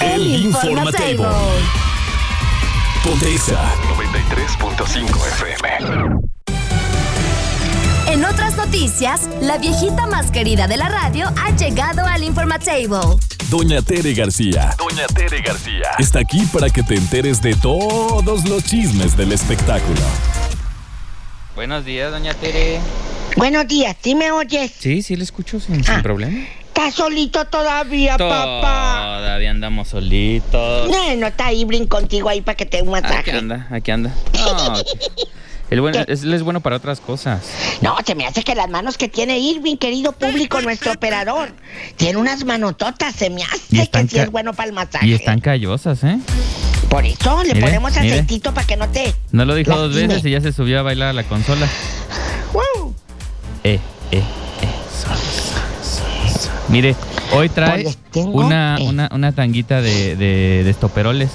El 0.00 0.26
Informatable. 0.44 1.26
Ponte 3.04 3.34
Exa 3.34 3.72
93.5 3.96 5.26
FM. 5.26 6.18
En 8.08 8.24
otras 8.24 8.56
noticias, 8.56 9.28
la 9.40 9.58
viejita 9.58 10.06
más 10.06 10.30
querida 10.30 10.66
de 10.66 10.76
la 10.76 10.88
radio 10.88 11.26
ha 11.42 11.50
llegado 11.56 12.04
al 12.06 12.22
Informatable. 12.24 12.88
Doña 13.50 13.82
Tere 13.82 14.14
García. 14.14 14.74
Doña 14.78 15.06
Tere 15.08 15.40
García. 15.42 15.88
Está 15.98 16.20
aquí 16.20 16.42
para 16.52 16.70
que 16.70 16.82
te 16.82 16.94
enteres 16.94 17.40
de 17.42 17.54
todos 17.54 18.48
los 18.48 18.64
chismes 18.64 19.16
del 19.16 19.32
espectáculo. 19.32 20.00
Buenos 21.54 21.84
días, 21.84 22.10
doña 22.10 22.34
Tere. 22.34 22.80
Buenos 23.36 23.66
días, 23.66 23.96
¿sí 24.02 24.14
me 24.14 24.30
oyes? 24.32 24.72
Sí, 24.78 25.02
sí 25.02 25.16
le 25.16 25.24
escucho 25.24 25.60
sin, 25.60 25.82
sin 25.84 25.94
Ah. 25.94 26.02
problema. 26.02 26.38
¿Estás 26.78 26.94
solito 26.94 27.44
todavía, 27.46 28.16
papá? 28.16 29.16
Todavía 29.18 29.50
andamos 29.50 29.88
solitos. 29.88 30.88
No, 30.88 31.16
no 31.16 31.26
está 31.26 31.52
Ibrin 31.52 31.88
contigo 31.88 32.28
ahí 32.28 32.40
para 32.40 32.56
que 32.56 32.66
te 32.66 32.76
dé 32.76 32.82
un 32.84 32.94
Aquí 32.94 33.02
masaje. 33.08 33.32
anda, 33.32 33.66
aquí 33.72 33.90
anda. 33.90 34.14
No, 34.32 34.74
él 36.06 36.32
es 36.34 36.42
bueno 36.44 36.60
para 36.60 36.76
otras 36.76 37.00
cosas. 37.00 37.42
No, 37.80 37.96
se 38.06 38.14
me 38.14 38.26
hace 38.28 38.44
que 38.44 38.54
las 38.54 38.70
manos 38.70 38.96
que 38.96 39.08
tiene 39.08 39.40
Irving, 39.40 39.74
querido 39.76 40.12
público, 40.12 40.60
nuestro 40.60 40.92
operador, 40.92 41.50
tiene 41.96 42.16
unas 42.16 42.44
manototas, 42.44 43.12
se 43.12 43.28
me 43.28 43.42
hace 43.42 43.88
que 43.90 44.02
sí 44.08 44.14
ca- 44.16 44.22
es 44.22 44.30
bueno 44.30 44.52
para 44.54 44.68
el 44.68 44.72
masaje. 44.72 45.04
Y 45.04 45.14
están 45.14 45.40
callosas, 45.40 46.04
¿eh? 46.04 46.18
Por 46.88 47.04
eso 47.04 47.42
le 47.42 47.54
Mire, 47.54 47.66
ponemos 47.66 47.90
mire. 47.96 48.12
aceitito 48.12 48.54
para 48.54 48.66
que 48.68 48.76
no 48.76 48.88
te... 48.88 49.12
No 49.32 49.44
lo 49.44 49.56
dijo 49.56 49.76
dos 49.76 49.92
veces 49.96 50.24
y 50.24 50.30
ya 50.30 50.40
se 50.40 50.52
subió 50.52 50.78
a 50.78 50.82
bailar 50.82 51.08
a 51.08 51.12
la 51.12 51.24
consola. 51.24 51.66
¡Wow! 52.52 52.94
Eh, 53.64 53.80
eh, 54.12 54.22
Mire, 56.68 56.94
hoy 57.32 57.48
trae 57.48 57.82
Pues 57.84 57.98
tengo, 58.10 58.38
una, 58.44 58.76
una, 58.80 59.08
una 59.12 59.32
tanguita 59.32 59.80
de, 59.80 60.16
de, 60.16 60.62
de 60.64 60.70
estoperoles. 60.70 61.30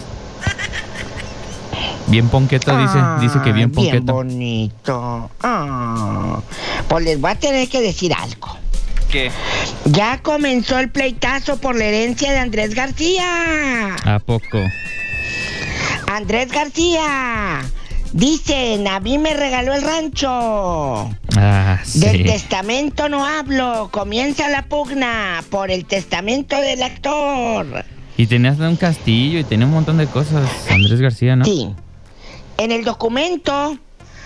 Bien 2.08 2.28
ponqueto, 2.30 2.78
dice. 2.78 3.00
Dice 3.22 3.40
que 3.44 3.52
bien 3.54 3.72
Ah, 3.76 3.80
Bien 3.82 3.92
ponqueto. 4.06 4.14
bonito. 4.14 5.32
Ah. 5.42 6.40
Pues 6.88 7.06
les 7.06 7.20
voy 7.20 7.32
a 7.32 7.36
tener 7.36 7.68
que 7.70 7.82
decir 7.82 8.14
algo. 8.14 8.58
¿Qué? 9.10 9.32
Ya 9.86 10.20
comenzó 10.22 10.78
el 10.80 10.90
pleitazo 10.90 11.58
por 11.58 11.76
la 11.76 11.86
herencia 11.86 12.32
de 12.32 12.40
Andrés 12.40 12.76
García. 12.76 13.96
¿A 14.06 14.20
poco? 14.20 14.60
Andrés 16.12 16.52
García. 16.52 17.62
Dicen, 18.12 18.88
a 18.88 19.00
mí 19.00 19.18
me 19.18 19.34
regaló 19.34 19.74
el 19.74 19.82
rancho. 19.82 21.10
Ah, 21.36 21.80
sí. 21.84 22.00
Del 22.00 22.26
testamento 22.26 23.10
no 23.10 23.26
hablo. 23.26 23.90
Comienza 23.92 24.50
la 24.50 24.66
pugna 24.66 25.44
por 25.50 25.72
el 25.72 25.86
testamento 25.86 26.60
del 26.60 26.84
actor. 26.84 27.86
Y 28.18 28.28
tenías 28.28 28.60
un 28.60 28.76
castillo 28.76 29.40
y 29.40 29.44
tenía 29.44 29.66
un 29.66 29.74
montón 29.74 29.98
de 29.98 30.08
cosas, 30.08 30.50
Andrés 30.70 31.02
García, 31.02 31.36
¿no? 31.36 31.46
Sí. 31.46 31.70
En 32.58 32.72
el 32.72 32.84
documento 32.84 33.78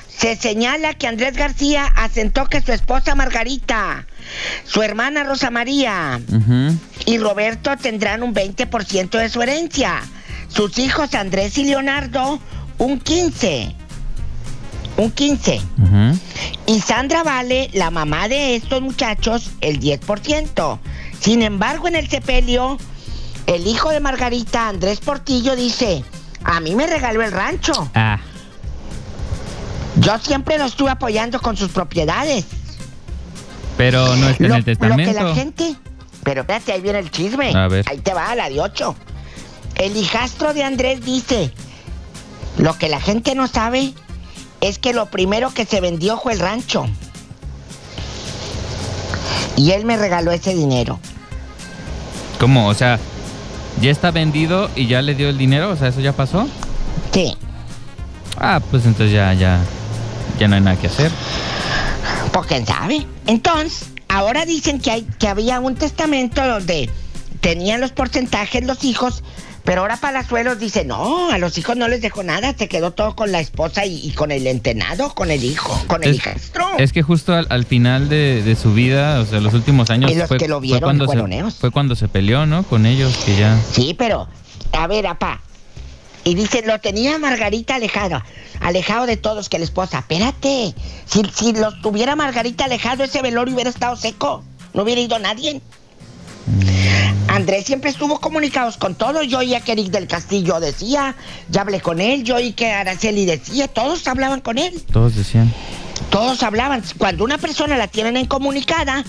se 0.09 0.35
señala 0.35 0.95
que 0.95 1.07
Andrés 1.07 1.33
García 1.37 1.85
asentó 1.95 2.47
que 2.47 2.61
su 2.61 2.71
esposa 2.73 3.15
Margarita, 3.15 4.05
su 4.65 4.81
hermana 4.81 5.23
Rosa 5.23 5.51
María 5.51 6.19
y 7.05 7.17
Roberto 7.19 7.77
tendrán 7.77 8.23
un 8.23 8.33
20% 8.33 9.17
de 9.17 9.29
su 9.29 9.41
herencia. 9.41 10.01
Sus 10.49 10.79
hijos 10.79 11.13
Andrés 11.13 11.57
y 11.57 11.65
Leonardo 11.65 12.39
un 12.77 12.99
15. 12.99 13.75
Un 14.97 15.11
15. 15.11 15.61
Ujú. 15.81 16.19
Y 16.65 16.79
Sandra 16.81 17.23
Vale, 17.23 17.69
la 17.73 17.91
mamá 17.91 18.27
de 18.27 18.55
estos 18.55 18.81
muchachos, 18.81 19.51
el 19.61 19.79
10%. 19.79 20.79
Sin 21.19 21.41
embargo, 21.43 21.87
en 21.87 21.95
el 21.95 22.09
sepelio, 22.09 22.77
el 23.45 23.67
hijo 23.67 23.89
de 23.91 23.99
Margarita, 23.99 24.67
Andrés 24.67 24.99
Portillo, 24.99 25.55
dice, 25.55 26.03
a 26.43 26.59
mí 26.59 26.73
me 26.75 26.87
regaló 26.87 27.21
el 27.23 27.31
rancho. 27.31 27.89
Ah, 27.93 28.19
Yo 29.99 30.17
siempre 30.19 30.57
lo 30.57 30.65
estuve 30.65 30.89
apoyando 30.89 31.39
con 31.41 31.55
sus 31.57 31.69
propiedades. 31.71 32.45
pero 33.77 34.15
no 34.15 34.29
está 34.29 34.43
en 34.43 34.49
Lo, 34.49 34.55
el 34.55 34.61
lo 34.61 34.65
que 34.65 34.75
testamento. 34.75 35.23
la 35.23 35.35
gente... 35.35 35.75
Pero 36.23 36.41
espérate, 36.41 36.73
ahí 36.73 36.81
viene 36.81 36.99
el 36.99 37.09
chisme. 37.11 37.55
A 37.55 37.67
ver. 37.67 37.85
Ahí 37.89 37.99
te 37.99 38.13
va, 38.13 38.33
la 38.35 38.49
de 38.49 38.59
8. 38.59 38.95
El 39.75 39.95
hijastro 39.95 40.53
de 40.53 40.63
Andrés 40.63 41.05
dice, 41.05 41.53
lo 42.57 42.77
que 42.77 42.89
la 42.89 42.99
gente 42.99 43.33
no 43.35 43.47
sabe 43.47 43.93
es 44.61 44.79
que 44.79 44.93
lo 44.93 45.07
primero 45.07 45.53
que 45.53 45.65
se 45.65 45.81
vendió 45.81 46.17
fue 46.19 46.33
el 46.33 46.39
rancho. 46.39 46.85
Y 49.55 49.71
él 49.71 49.85
me 49.85 49.97
regaló 49.97 50.31
ese 50.31 50.53
dinero. 50.53 50.99
¿Cómo? 52.39 52.67
O 52.67 52.73
sea, 52.73 52.99
¿ya 53.81 53.89
está 53.89 54.11
vendido 54.11 54.69
y 54.75 54.87
ya 54.87 55.01
le 55.01 55.15
dio 55.15 55.29
el 55.29 55.37
dinero? 55.37 55.71
O 55.71 55.75
sea, 55.75 55.87
¿eso 55.87 55.99
ya 55.99 56.13
pasó? 56.13 56.47
Sí. 57.11 57.35
Ah, 58.39 58.61
pues 58.69 58.85
entonces 58.85 59.11
ya, 59.11 59.33
ya, 59.33 59.59
ya 60.39 60.47
no 60.47 60.55
hay 60.55 60.61
nada 60.61 60.77
que 60.77 60.87
hacer. 60.87 61.11
Pues 62.31 62.45
quién 62.45 62.65
sabe. 62.65 63.07
Entonces, 63.25 63.87
ahora 64.07 64.45
dicen 64.45 64.79
que, 64.79 64.91
hay, 64.91 65.03
que 65.17 65.27
había 65.27 65.59
un 65.59 65.75
testamento 65.75 66.45
donde 66.45 66.89
tenían 67.41 67.81
los 67.81 67.91
porcentajes 67.91 68.63
los 68.65 68.83
hijos, 68.83 69.23
pero 69.67 69.81
ahora 69.81 69.97
Palazuelos 69.97 70.59
dice, 70.59 70.85
no, 70.85 71.29
a 71.29 71.37
los 71.39 71.57
hijos 71.57 71.75
no 71.75 71.89
les 71.89 71.99
dejó 72.01 72.23
nada, 72.23 72.55
se 72.57 72.69
quedó 72.69 72.91
todo 72.91 73.17
con 73.17 73.33
la 73.33 73.41
esposa 73.41 73.85
y, 73.85 73.99
y 74.01 74.11
con 74.11 74.31
el 74.31 74.47
entenado, 74.47 75.13
con 75.13 75.29
el 75.29 75.43
hijo, 75.43 75.77
con 75.87 76.05
el 76.05 76.11
Es, 76.11 76.15
hijastro. 76.15 76.69
es 76.77 76.93
que 76.93 77.03
justo 77.03 77.33
al, 77.33 77.47
al 77.49 77.65
final 77.65 78.07
de, 78.07 78.41
de 78.43 78.55
su 78.55 78.73
vida, 78.73 79.19
o 79.19 79.25
sea, 79.25 79.41
los 79.41 79.53
últimos 79.53 79.89
años, 79.89 80.15
los 80.15 80.29
fue, 80.29 80.37
que 80.37 80.47
lo 80.47 80.59
fue 80.59 80.67
vieron 80.67 80.97
cuando 80.97 81.05
se, 81.51 81.51
fue 81.51 81.71
cuando 81.71 81.95
se 81.97 82.07
peleó, 82.07 82.45
¿no? 82.45 82.63
Con 82.63 82.85
ellos, 82.85 83.13
que 83.25 83.35
ya... 83.35 83.59
Sí, 83.73 83.93
pero, 83.93 84.29
a 84.71 84.87
ver, 84.87 85.05
apá. 85.05 85.41
Y 86.23 86.35
dice, 86.35 86.63
lo 86.65 86.79
tenía 86.79 87.19
Margarita 87.19 87.75
alejado, 87.75 88.23
alejado 88.61 89.05
de 89.05 89.17
todos 89.17 89.49
que 89.49 89.59
la 89.59 89.65
esposa. 89.65 89.99
Espérate, 89.99 90.75
si, 91.05 91.23
si 91.35 91.51
los 91.51 91.81
tuviera 91.81 92.15
Margarita 92.15 92.63
alejado, 92.63 93.03
ese 93.03 93.21
velorio 93.21 93.53
hubiera 93.53 93.69
estado 93.69 93.97
seco. 93.97 94.45
No 94.73 94.83
hubiera 94.83 95.01
ido 95.01 95.19
nadie. 95.19 95.59
Andrés 97.37 97.65
siempre 97.65 97.91
estuvo 97.91 98.19
comunicados 98.19 98.77
con 98.77 98.95
todos. 98.95 99.27
Yo 99.27 99.37
oía 99.37 99.61
que 99.61 99.73
Eric 99.73 99.89
del 99.89 100.07
Castillo 100.07 100.59
decía, 100.59 101.15
ya 101.49 101.61
hablé 101.61 101.81
con 101.81 102.01
él, 102.01 102.23
yo 102.23 102.35
oí 102.35 102.53
que 102.53 102.71
Araceli 102.71 103.25
decía, 103.25 103.67
todos 103.67 104.07
hablaban 104.07 104.41
con 104.41 104.57
él. 104.57 104.83
Todos 104.91 105.15
decían. 105.15 105.53
Todos 106.09 106.41
hablaban. 106.41 106.83
Cuando 106.97 107.23
una 107.23 107.37
persona 107.37 107.77
la 107.77 107.87
tienen 107.87 108.17
incomunicada, 108.17 109.03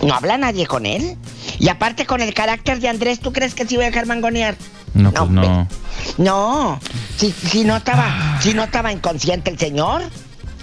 no 0.00 0.14
habla 0.14 0.38
nadie 0.38 0.66
con 0.66 0.86
él. 0.86 1.18
Y 1.58 1.68
aparte 1.68 2.06
con 2.06 2.22
el 2.22 2.32
carácter 2.32 2.80
de 2.80 2.88
Andrés, 2.88 3.20
¿tú 3.20 3.30
crees 3.30 3.54
que 3.54 3.66
se 3.66 3.74
iba 3.74 3.82
a 3.82 3.86
dejar 3.86 4.06
mangonear? 4.06 4.56
No, 4.94 5.12
pues 5.12 5.28
no. 5.28 5.68
No, 6.16 6.80
si, 7.18 7.30
si 7.30 7.64
no 7.64 7.76
estaba, 7.76 8.40
si 8.40 8.54
no 8.54 8.64
estaba 8.64 8.90
inconsciente 8.90 9.50
el 9.50 9.58
señor. 9.58 10.02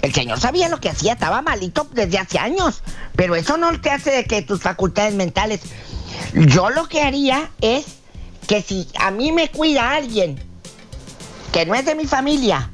El 0.02 0.14
señor 0.14 0.38
sabía 0.38 0.68
lo 0.68 0.80
que 0.80 0.90
hacía, 0.90 1.14
estaba 1.14 1.42
malito 1.42 1.88
desde 1.92 2.18
hace 2.18 2.38
años. 2.38 2.82
Pero 3.16 3.34
eso 3.34 3.56
no 3.56 3.80
te 3.80 3.90
hace 3.90 4.10
de 4.10 4.24
que 4.24 4.42
tus 4.42 4.60
facultades 4.60 5.14
mentales. 5.14 5.60
Yo 6.34 6.70
lo 6.70 6.88
que 6.88 7.02
haría 7.02 7.50
es 7.60 7.84
que 8.46 8.62
si 8.62 8.88
a 8.98 9.10
mí 9.10 9.32
me 9.32 9.48
cuida 9.48 9.92
alguien 9.92 10.38
que 11.52 11.66
no 11.66 11.74
es 11.74 11.84
de 11.84 11.94
mi 11.94 12.04
familia 12.06 12.70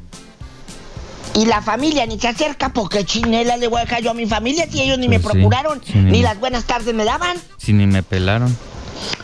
y 1.34 1.46
la 1.46 1.62
familia 1.62 2.06
ni 2.06 2.18
se 2.18 2.28
acerca, 2.28 2.68
porque 2.72 3.04
chinela 3.04 3.56
le 3.56 3.66
voy 3.68 3.78
a 3.80 3.84
dejar 3.84 4.02
yo 4.02 4.10
a 4.10 4.14
mi 4.14 4.26
familia 4.26 4.66
si 4.70 4.80
ellos 4.82 4.98
ni 4.98 5.08
me 5.08 5.18
Pues 5.18 5.32
sí, 5.32 5.38
procuraron, 5.40 5.82
ni- 5.94 6.00
ni 6.12 6.22
las 6.22 6.38
buenas 6.38 6.64
tardes 6.64 6.94
me 6.94 7.04
daban. 7.04 7.36
Si 7.58 7.72
ni 7.72 7.86
me 7.86 8.02
pelaron. 8.04 8.56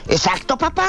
Exacto, 0.09 0.59
papá. 0.59 0.89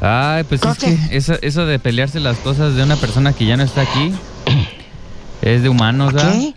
Ay, 0.00 0.44
pues 0.44 0.62
Entonces- 0.62 0.98
es 1.00 1.08
que 1.10 1.16
eso, 1.16 1.34
eso 1.42 1.66
de 1.66 1.78
pelearse 1.78 2.18
las 2.20 2.38
cosas 2.38 2.74
de 2.74 2.82
una 2.82 2.96
persona 2.96 3.32
que 3.34 3.44
ya 3.46 3.56
no 3.56 3.62
está 3.62 3.82
aquí 3.82 4.14
es 5.42 5.62
de 5.62 5.68
humanos, 5.68 6.12
¿verdad? 6.14 6.32
¿Qué? 6.32 6.54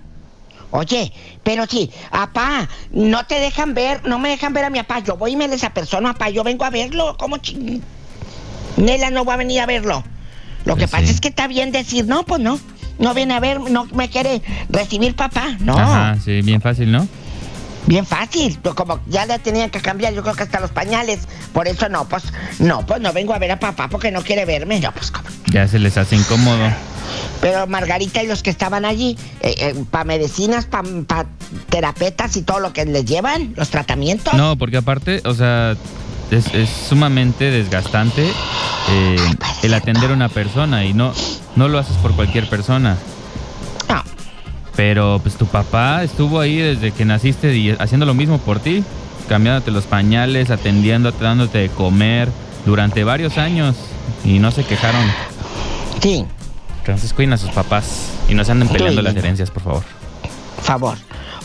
Oye, 0.75 1.11
pero 1.43 1.65
sí, 1.65 1.89
apá, 2.11 2.67
no 2.91 3.25
te 3.25 3.39
dejan 3.39 3.73
ver, 3.73 4.05
no 4.07 4.19
me 4.19 4.29
dejan 4.29 4.53
ver 4.53 4.65
a 4.65 4.69
mi 4.69 4.79
papá. 4.79 4.99
Yo 4.99 5.15
voy 5.17 5.31
y 5.33 5.35
me 5.35 5.47
les 5.47 5.63
apersono, 5.63 6.09
apá, 6.09 6.29
yo 6.29 6.43
vengo 6.43 6.65
a 6.65 6.69
verlo. 6.69 7.15
¿Cómo 7.17 7.37
ching? 7.37 7.81
Nela 8.77 9.09
no 9.09 9.23
va 9.25 9.35
a 9.35 9.37
venir 9.37 9.61
a 9.61 9.65
verlo. 9.65 10.03
Lo 10.65 10.75
que 10.75 10.81
Pues 10.87 10.91
pasa 10.91 11.05
sí. 11.05 11.13
es 11.13 11.21
que 11.21 11.29
está 11.29 11.47
bien 11.47 11.71
decir, 11.71 12.05
no, 12.05 12.23
pues 12.25 12.41
no. 12.41 12.59
No 12.97 13.13
viene 13.13 13.33
a 13.33 13.39
ver, 13.39 13.59
no 13.59 13.85
me 13.93 14.09
quiere 14.09 14.41
recibir 14.69 15.15
papá. 15.15 15.55
No. 15.59 15.77
Ajá, 15.77 16.17
sí, 16.23 16.41
bien 16.41 16.61
fácil, 16.61 16.91
¿no? 16.91 17.07
Bien 17.87 18.05
fácil. 18.05 18.57
Pues 18.61 18.73
Como 18.73 18.99
ya 19.07 19.25
le 19.25 19.37
tenían 19.39 19.69
que 19.69 19.79
cambiar, 19.81 20.13
yo 20.13 20.23
creo 20.23 20.33
que 20.35 20.43
hasta 20.43 20.59
los 20.59 20.71
pañales. 20.71 21.27
Por 21.53 21.67
eso 21.67 21.87
no, 21.89 22.05
pues 22.09 22.23
no, 22.59 22.85
pues 22.85 22.99
no 23.01 23.13
vengo 23.13 23.33
a 23.33 23.39
ver 23.39 23.51
a 23.51 23.59
papá 23.59 23.87
porque 23.89 24.11
no 24.11 24.21
quiere 24.23 24.43
verme. 24.45 24.79
No, 24.79 24.91
pues 24.91 25.11
¿cómo? 25.11 25.27
Ya 25.51 25.67
se 25.67 25.77
les 25.79 25.97
hace 25.97 26.15
incómodo. 26.15 26.69
Pero 27.41 27.67
Margarita 27.67 28.23
y 28.23 28.27
los 28.27 28.43
que 28.43 28.49
estaban 28.49 28.85
allí, 28.85 29.17
para 29.91 30.03
medicinas, 30.03 30.65
para 30.65 31.27
terapeutas 31.69 32.35
y 32.37 32.41
todo 32.41 32.59
lo 32.59 32.73
que 32.73 32.85
les 32.85 33.05
llevan, 33.05 33.53
los 33.55 33.69
tratamientos. 33.69 34.33
No, 34.33 34.57
porque 34.57 34.77
aparte, 34.77 35.21
o 35.25 35.33
sea, 35.33 35.75
es, 36.31 36.53
es 36.53 36.69
sumamente 36.69 37.51
desgastante 37.51 38.31
eh, 38.89 39.17
el 39.63 39.73
atender 39.73 40.11
a 40.11 40.13
una 40.13 40.29
persona 40.29 40.85
y 40.85 40.93
no, 40.93 41.13
no 41.55 41.67
lo 41.67 41.79
haces 41.79 41.97
por 41.97 42.15
cualquier 42.15 42.47
persona. 42.47 42.97
No. 43.89 44.03
Pero 44.75 45.19
pues 45.21 45.35
tu 45.35 45.45
papá 45.45 46.03
estuvo 46.03 46.39
ahí 46.39 46.57
desde 46.57 46.91
que 46.91 47.05
naciste 47.05 47.55
y 47.55 47.71
haciendo 47.71 48.05
lo 48.05 48.13
mismo 48.13 48.37
por 48.39 48.59
ti, 48.59 48.83
cambiándote 49.27 49.71
los 49.71 49.85
pañales, 49.85 50.51
atendiéndote, 50.51 51.23
dándote 51.23 51.57
de 51.59 51.69
comer 51.69 52.29
durante 52.65 53.03
varios 53.03 53.37
años 53.37 53.75
y 54.23 54.39
no 54.39 54.51
se 54.51 54.63
quejaron. 54.63 55.01
Sí, 56.01 56.25
Entonces 56.87 57.13
cuiden 57.13 57.33
a 57.33 57.37
sus 57.37 57.49
papás 57.51 58.09
y 58.29 58.33
no 58.35 58.43
se 58.45 58.51
anden 58.51 58.67
peleando 58.67 59.01
las 59.01 59.15
herencias, 59.15 59.49
por 59.49 59.63
favor. 59.63 59.83
favor. 60.61 60.97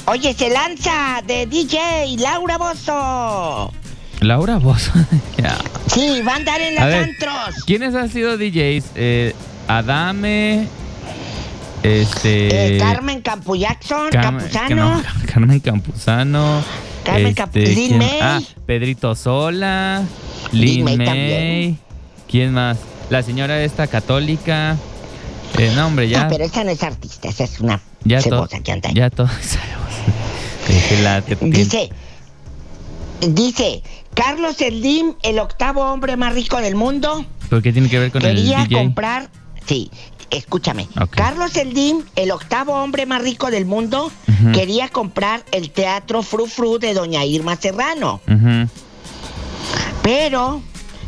Oye, 0.07 0.35
se 0.35 0.51
lanza 0.51 1.23
de 1.27 1.47
DJ 1.47 2.17
Laura 2.19 2.59
Bozo. 2.59 3.73
Laura, 4.21 4.59
vos. 4.59 4.91
Ya. 5.39 5.57
Sí, 5.87 6.21
va 6.27 6.33
a 6.35 6.37
andar 6.37 6.61
en 6.61 6.75
los 6.75 6.85
ver, 6.85 7.05
antros. 7.05 7.65
¿Quiénes 7.65 7.95
han 7.95 8.11
sido 8.11 8.37
DJs? 8.37 8.85
Eh, 8.95 9.35
Adame, 9.67 10.67
este... 11.83 12.77
Eh, 12.77 12.79
Carmen 12.79 13.23
Campo 13.23 13.55
Jackson, 13.57 14.11
Cam- 14.11 14.23
Campuzano. 14.39 14.77
no, 14.97 15.03
Carmen 15.33 15.61
Campuzano. 15.61 16.63
Carmen 17.05 17.35
este, 17.37 17.61
Lin 17.67 17.89
¿quién- 17.89 17.99
May. 17.99 18.19
Ah, 18.21 18.41
Pedrito 18.67 19.15
Sola. 19.15 20.03
Lin 20.53 20.85
May 20.85 20.97
May. 20.99 21.79
¿Quién 22.29 22.53
más? 22.53 22.77
La 23.09 23.23
señora 23.23 23.63
esta 23.63 23.87
católica. 23.87 24.77
Eh, 25.63 25.73
no, 25.77 25.87
hombre, 25.89 26.09
ya. 26.09 26.25
No, 26.25 26.31
pero 26.31 26.45
esa 26.45 26.65
no 26.65 26.71
es 26.71 26.83
artista, 26.83 27.29
esa 27.29 27.45
es 27.45 27.61
una 27.61 27.81
ya 28.05 28.21
cebosa 28.23 28.61
que 28.61 28.73
anda. 28.73 28.91
Ya 28.95 29.11
todo. 29.11 29.29
Déjela, 30.67 31.21
te- 31.27 31.37
te- 31.37 31.45
Dice, 31.47 31.91
dice, 33.29 33.83
Carlos 34.15 34.57
Slim, 34.57 35.15
el 35.23 35.39
octavo 35.39 35.83
hombre 35.93 36.17
más 36.17 36.35
rico 36.35 36.61
del 36.61 36.75
mundo, 36.77 37.25
¿Por 37.51 37.63
qué 37.63 37.73
tiene 37.73 37.89
que 37.91 37.99
ver 37.99 38.11
con 38.13 38.23
quería 38.23 38.63
el 38.63 38.69
DJ? 38.69 38.77
comprar, 38.85 39.29
sí, 39.67 39.91
escúchame, 40.31 40.89
Ok. 41.01 41.11
Carlos 41.17 41.51
Slim, 41.53 42.05
el 42.17 42.31
octavo 42.31 42.73
hombre 42.75 43.05
más 43.07 43.21
rico 43.23 43.51
del 43.51 43.67
mundo, 43.67 44.11
quería 44.55 44.89
comprar 44.89 45.43
el 45.53 45.71
teatro 45.71 46.23
Fru 46.23 46.47
Fru 46.47 46.79
de 46.79 46.95
Doña 46.95 47.25
Irma 47.27 47.57
Serrano, 47.57 48.21
pero 50.03 50.63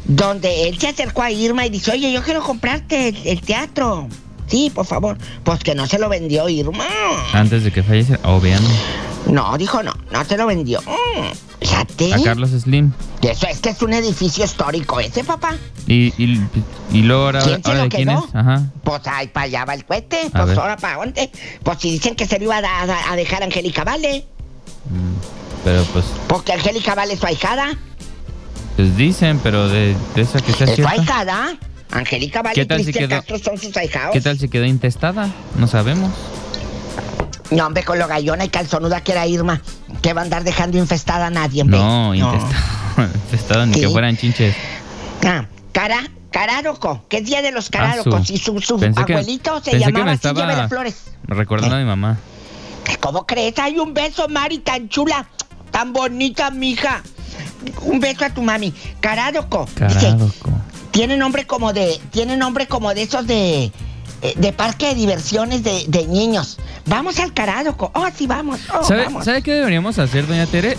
donde 0.05 0.69
él 0.69 0.79
se 0.79 0.89
acercó 0.89 1.23
a 1.23 1.31
Irma 1.31 1.65
y 1.65 1.71
dice, 1.71 1.93
oye, 1.93 2.13
yo 2.13 2.23
quiero 2.23 2.43
comprarte 2.43 3.09
el, 3.09 3.17
el 3.25 3.41
teatro. 3.41 4.09
Sí, 4.53 4.71
por 4.73 4.85
favor. 4.85 5.17
Pues 5.45 5.65
que 5.65 5.75
no 5.75 5.87
se 5.87 5.99
lo 5.99 6.11
vendió 6.11 6.47
Irma. 6.47 6.85
Antes 7.33 7.65
de 7.65 7.73
que 7.73 7.83
falleciera, 7.83 8.21
obviamente. 8.29 8.71
No, 9.27 9.57
dijo 9.57 9.83
no, 9.83 9.95
no 10.11 10.25
se 10.27 10.37
lo 10.37 10.47
vendió. 10.47 10.81
Fíjate. 11.61 12.13
A 12.13 12.23
Carlos 12.23 12.51
Slim. 12.51 12.93
Eso 13.23 13.47
es 13.47 13.61
que 13.61 13.71
es 13.71 13.81
un 13.81 13.95
edificio 13.95 14.45
histórico 14.45 15.01
ese, 15.01 15.25
papá. 15.25 15.57
Y, 15.87 16.13
y, 16.23 16.39
y 16.93 17.03
luego 17.03 17.25
ahora, 17.25 17.41
¿Quién 17.43 17.63
se 17.63 17.69
ahora 17.71 17.79
lo 17.79 17.85
de 17.85 17.89
quién 17.97 18.09
quedó? 18.09 18.27
es? 18.29 18.35
Ajá. 18.35 18.63
Pues 18.85 19.01
ahí 19.07 19.29
para 19.29 19.45
allá 19.47 19.65
va 19.65 19.75
el 19.75 19.85
cohete. 19.87 20.27
A 20.27 20.31
Pues 20.31 20.47
ver. 20.49 20.59
ahora 20.59 20.77
para 20.77 20.97
dónde. 20.99 21.31
Pues 21.63 21.79
si 21.81 21.91
dicen 21.93 22.15
que 22.15 22.27
se 22.27 22.39
lo 22.39 22.45
iba 22.45 22.59
a, 22.59 22.61
da- 22.87 23.11
a 23.11 23.17
dejar 23.17 23.43
Angélica 23.43 23.85
Vale. 23.85 24.27
Mm, 24.91 25.65
Pero 25.65 25.83
pues, 25.95 26.05
Porque 26.27 26.53
Angélica 26.53 26.95
Vale 26.95 27.15
es 27.15 27.21
su 27.21 27.27
ahijada. 27.27 27.75
pues 28.77 28.97
dicen, 28.99 29.41
pero 29.43 29.69
de, 29.69 29.97
de 30.15 30.23
esa 30.23 30.41
que 30.41 30.53
sea 30.53 30.67
Es 30.67 30.77
su 30.77 30.87
ahijada. 30.87 31.57
Angélica 31.93 32.43
Vale 32.43 32.55
¿Qué 32.55 32.63
y 32.63 32.67
tal 32.67 32.79
si 32.79 32.85
Cristian 32.85 33.09
quedó- 33.09 33.19
Castro 33.21 33.39
son 33.39 33.59
sus 33.59 33.77
ahijados. 33.77 34.13
¿Qué 34.13 34.21
tal 34.21 34.39
si 34.39 34.49
quedó 34.49 34.65
intestada? 34.65 35.29
No 35.57 35.67
sabemos. 35.67 36.11
No, 37.51 37.67
hombre, 37.67 37.85
con 37.85 37.99
lo 37.99 38.09
gallona 38.09 38.45
y 38.47 38.49
calzonuda 38.49 39.03
que 39.03 39.13
era 39.13 39.27
Irma. 39.27 39.61
Que 40.01 40.15
va 40.15 40.23
a 40.23 40.25
andar 40.25 40.43
dejando 40.43 40.79
infestada 40.79 41.27
a 41.27 41.31
nadie, 41.31 41.63
hombre. 41.63 41.79
No, 41.79 42.15
intestada. 42.15 42.55
intestada 43.27 43.67
ni 43.67 43.75
Sí. 43.75 43.81
que 43.83 43.89
fueran 43.91 44.17
chinches. 44.17 44.57
Ah, 45.25 45.47
cara, 45.73 46.03
Carároco, 46.31 47.05
que 47.11 47.19
es 47.19 47.25
día 47.27 47.43
de 47.43 47.53
los 47.53 47.69
Carárocos. 47.69 48.15
Ah, 48.23 48.25
su- 48.25 48.33
y 48.33 48.39
su, 48.39 48.59
su 48.61 48.79
Pensé 48.81 49.05
que- 49.05 49.13
abuelito 49.13 49.61
se 49.63 49.79
llamaba 49.79 50.13
estaba- 50.15 50.41
Llévele 50.47 50.69
Flores. 50.69 50.97
Recordando 51.25 51.77
a 51.77 51.79
mi 51.79 51.85
mamá. 51.85 52.19
¿Cómo 53.01 53.27
crees? 53.27 53.59
Hay 53.59 53.79
un 53.79 53.93
beso, 53.93 54.29
Mari, 54.29 54.59
tan 54.61 54.89
chula, 54.89 55.27
tan 55.71 55.93
bonita, 55.93 56.51
mija. 56.51 57.03
Un 57.83 58.01
beso 58.01 58.25
a 58.25 58.31
tu 58.31 58.43
mami. 58.43 58.73
Carádoco. 59.01 59.67
Dice, 59.67 59.85
Caradoco. 60.07 60.51
Tiene 60.93 61.17
nombre 61.17 61.47
como 61.47 61.73
de. 61.73 61.99
Tiene 62.11 62.37
nombre 62.37 62.67
como 62.69 62.95
de 62.95 63.03
esos 63.03 63.27
de. 63.27 63.65
eh, 64.23 64.35
De 64.37 64.53
parque 64.53 64.87
de 64.89 64.95
diversiones 64.95 65.63
de, 65.65 65.85
de 65.89 66.07
niños. 66.07 66.59
Vamos 66.87 67.19
al 67.19 67.33
Carádoco. 67.35 67.91
Oh, 67.95 68.07
sí, 68.17 68.27
vamos. 68.27 68.61
Oh, 68.73 68.85
¿Sabe, 68.85 69.05
vamos. 69.05 69.25
¿Sabe 69.25 69.43
qué 69.43 69.53
deberíamos 69.53 69.99
hacer, 69.99 70.27
doña 70.27 70.47
Tere? 70.47 70.77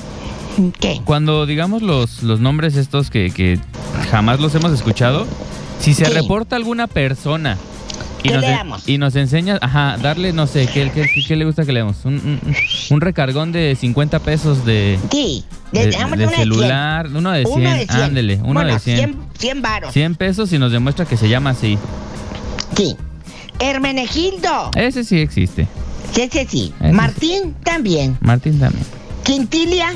¿Qué? 0.80 1.02
Cuando 1.04 1.46
digamos 1.46 1.82
los, 1.82 2.22
los 2.24 2.40
nombres 2.40 2.76
estos 2.76 3.10
que, 3.10 3.32
que 3.32 3.60
jamás 4.12 4.40
los 4.40 4.54
hemos 4.56 4.72
escuchado, 4.72 5.26
si 5.80 5.94
se 5.96 6.06
reporta 6.06 6.56
alguna 6.56 6.86
persona 6.86 7.58
y 8.20 8.30
¿Qué 8.30 8.36
nos, 8.36 8.42
leamos? 8.42 8.88
y 8.88 8.98
nos 9.00 9.16
enseña, 9.16 9.58
ajá, 9.62 9.98
darle, 10.02 10.32
no 10.32 10.46
sé, 10.46 10.68
¿qué, 10.68 10.92
qué, 10.92 11.02
qué- 11.14 11.24
qué 11.28 11.36
le 11.36 11.46
gusta 11.46 11.66
que 11.66 11.72
leamos? 11.74 11.98
Un, 12.06 12.14
un- 12.16 12.56
un 12.92 13.02
recargón 13.02 13.52
de 13.52 13.76
50 13.76 14.20
pesos 14.20 14.64
de, 14.64 15.00
Sí. 15.12 15.44
De, 15.74 15.86
de- 15.88 15.92
dame 15.92 16.18
de 16.18 16.24
uno 16.24 16.32
de 16.32 16.38
celular, 16.38 17.08
uno 17.08 17.32
de 17.32 17.44
100. 17.46 17.54
100, 17.56 17.62
Uno 17.68 17.76
de 17.78 17.86
100. 17.88 18.02
ándele, 18.02 18.36
uno 18.44 18.54
Bueno, 18.54 18.74
de 18.74 18.80
100. 18.80 18.98
100, 18.98 19.20
100 19.38 19.62
varos. 19.62 19.94
100 19.94 20.16
pesos 20.16 20.54
y 20.54 20.60
nos 20.60 20.72
demuestra 20.72 21.06
que 21.06 21.18
se 21.18 21.28
llama 21.30 21.52
así. 21.52 21.78
Sí. 22.78 22.96
Hermenegildo. 23.60 24.72
Ese 24.76 25.04
sí 25.04 25.20
existe. 25.20 25.68
Ese 26.16 26.46
sí. 26.48 26.74
Ese 26.80 26.90
sí. 26.90 26.94
Martín 26.94 27.56
también. 27.64 28.18
Martín 28.22 28.60
también. 28.60 28.86
Quintilia. 29.24 29.94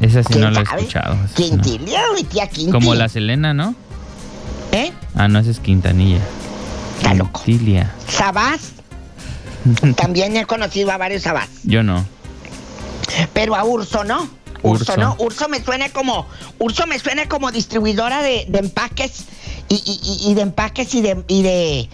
Esa 0.00 0.22
sí 0.22 0.28
¿Quién 0.32 0.40
no 0.42 0.50
la 0.50 0.60
he 0.60 0.62
escuchado. 0.62 1.14
no. 1.16 1.28
Quintilia, 1.34 2.00
mi 2.14 2.24
tía 2.24 2.46
Quinti. 2.48 2.70
Como 2.72 2.94
la 2.94 3.08
Selena, 3.08 3.52
¿no? 3.54 3.74
¿Eh? 4.72 4.92
Ah, 5.14 5.28
no, 5.28 5.38
esa 5.38 5.50
es 5.50 5.58
Quintanilla. 5.60 6.20
Está 6.98 7.14
loco. 7.14 7.42
Quintilia. 7.44 7.92
Sabás. 8.08 8.72
También 9.96 10.36
he 10.36 10.44
conocido 10.46 10.90
a 10.92 10.96
varios 10.96 11.22
Sabás. 11.22 11.48
Yo 11.64 11.82
no. 11.82 12.04
Pero 13.32 13.56
a 13.56 13.64
Urso, 13.64 14.04
¿no? 14.04 14.28
Urso, 14.62 14.92
Urso. 14.92 14.96
¿no? 14.96 15.16
Urso 15.18 15.48
me 15.48 15.62
suena 15.62 15.88
como. 15.90 16.26
Urso 16.58 16.86
me 16.86 16.98
suena 16.98 17.28
como 17.28 17.50
distribuidora 17.52 18.22
de, 18.22 18.46
de 18.48 18.58
empaques 18.58 19.24
y, 19.68 19.74
y- 19.76 20.30
y- 20.30 20.34
de 20.34 20.42
empaques 20.42 20.94
y 20.94 21.00
de. 21.02 21.24
Y 21.28 21.42
de 21.42 21.88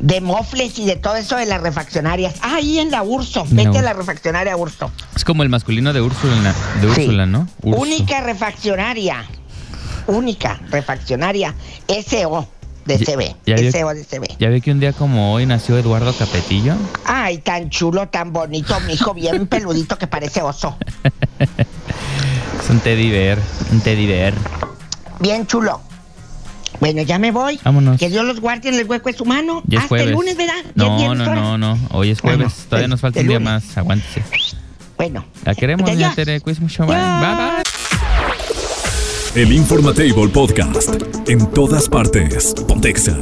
de 0.00 0.20
mofles 0.20 0.78
y 0.78 0.84
de 0.84 0.94
todo 0.94 1.16
eso 1.16 1.34
de 1.34 1.44
las 1.46 1.60
refaccionarias. 1.60 2.36
Ah, 2.40 2.54
ahí 2.58 2.78
en 2.78 2.92
la 2.92 3.02
Urso. 3.02 3.44
Vete 3.50 3.78
a 3.78 3.82
la 3.82 3.94
refaccionaria 3.94 4.56
Urso. 4.56 4.92
Es 5.16 5.24
como 5.24 5.42
el 5.42 5.48
masculino 5.48 5.92
de 5.92 6.00
Úrsula, 6.00 6.54
de 6.80 6.94
Sí. 6.94 7.08
¿no? 7.26 7.48
Urso. 7.62 7.80
Única 7.82 8.20
refaccionaria. 8.20 9.24
Única 10.06 10.60
refaccionaria. 10.70 11.52
SO 11.88 12.46
de 12.88 12.98
Ya- 12.98 13.04
CB. 13.06 13.36
ya 13.46 13.56
SO 13.70 13.88
de 13.94 14.04
CB. 14.04 14.36
Ya 14.40 14.48
ve 14.48 14.60
que 14.60 14.72
un 14.72 14.80
día 14.80 14.92
como 14.92 15.32
hoy 15.32 15.46
nació 15.46 15.78
Eduardo 15.78 16.12
Capetillo. 16.12 16.74
Ay, 17.04 17.38
tan 17.38 17.70
chulo, 17.70 18.08
tan 18.08 18.32
bonito, 18.32 18.78
mi 18.80 18.94
hijo, 18.94 19.14
bien 19.14 19.46
peludito 19.48 19.96
que 19.98 20.06
parece 20.08 20.42
oso. 20.42 20.76
Es 21.38 22.70
un 22.70 22.80
teddy 22.80 23.10
bear, 23.10 23.38
un 23.70 23.80
teddy 23.80 24.06
bear. 24.06 24.34
Bien 25.20 25.46
chulo. 25.46 25.80
Bueno, 26.80 27.02
ya 27.02 27.18
me 27.18 27.30
voy. 27.32 27.58
Vámonos. 27.64 27.98
Que 27.98 28.08
Dios 28.08 28.24
los 28.24 28.40
guarde 28.40 28.68
en 28.68 28.74
el 28.76 28.86
hueco 28.86 29.08
de 29.10 29.16
su 29.16 29.24
mano. 29.24 29.62
Ya 29.66 29.78
es 29.78 29.84
Hasta 29.84 29.88
jueves. 29.88 30.06
el 30.08 30.12
lunes, 30.12 30.36
¿verdad? 30.36 30.54
Ya 30.76 30.84
No, 30.84 31.14
no, 31.14 31.34
no, 31.34 31.58
no. 31.58 31.78
Hoy 31.90 32.10
es 32.10 32.20
jueves. 32.20 32.38
Bueno, 32.38 32.52
Todavía 32.68 32.84
el- 32.84 32.90
nos 32.90 33.00
falta 33.00 33.20
un 33.20 33.26
día 33.26 33.38
lunes. 33.40 33.64
más. 33.64 33.78
Aguántese. 33.78 34.22
Bueno. 34.96 35.24
La 35.44 35.54
queremos, 35.54 35.88
doña 35.90 36.14
Tere. 36.14 36.40
Cuídese 36.40 36.62
mucho. 36.62 36.84
Bye. 36.86 36.94
Ya. 36.96 37.20
Bye, 37.20 37.46
bye. 37.56 37.62
El 39.34 39.52
Informatable 39.52 40.28
Podcast. 40.32 41.02
En 41.28 41.50
todas 41.52 41.86
partes. 41.88 42.54
Pontexa. 42.66 43.14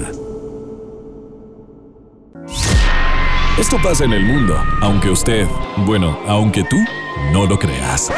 Esto 3.59 3.77
pasa 3.83 4.05
en 4.05 4.13
el 4.13 4.25
mundo, 4.25 4.57
aunque 4.81 5.11
usted, 5.11 5.49
bueno, 5.85 6.17
aunque 6.27 6.63
tú 6.65 6.77
no 7.33 7.47
lo 7.47 7.59
creas. 7.59 8.13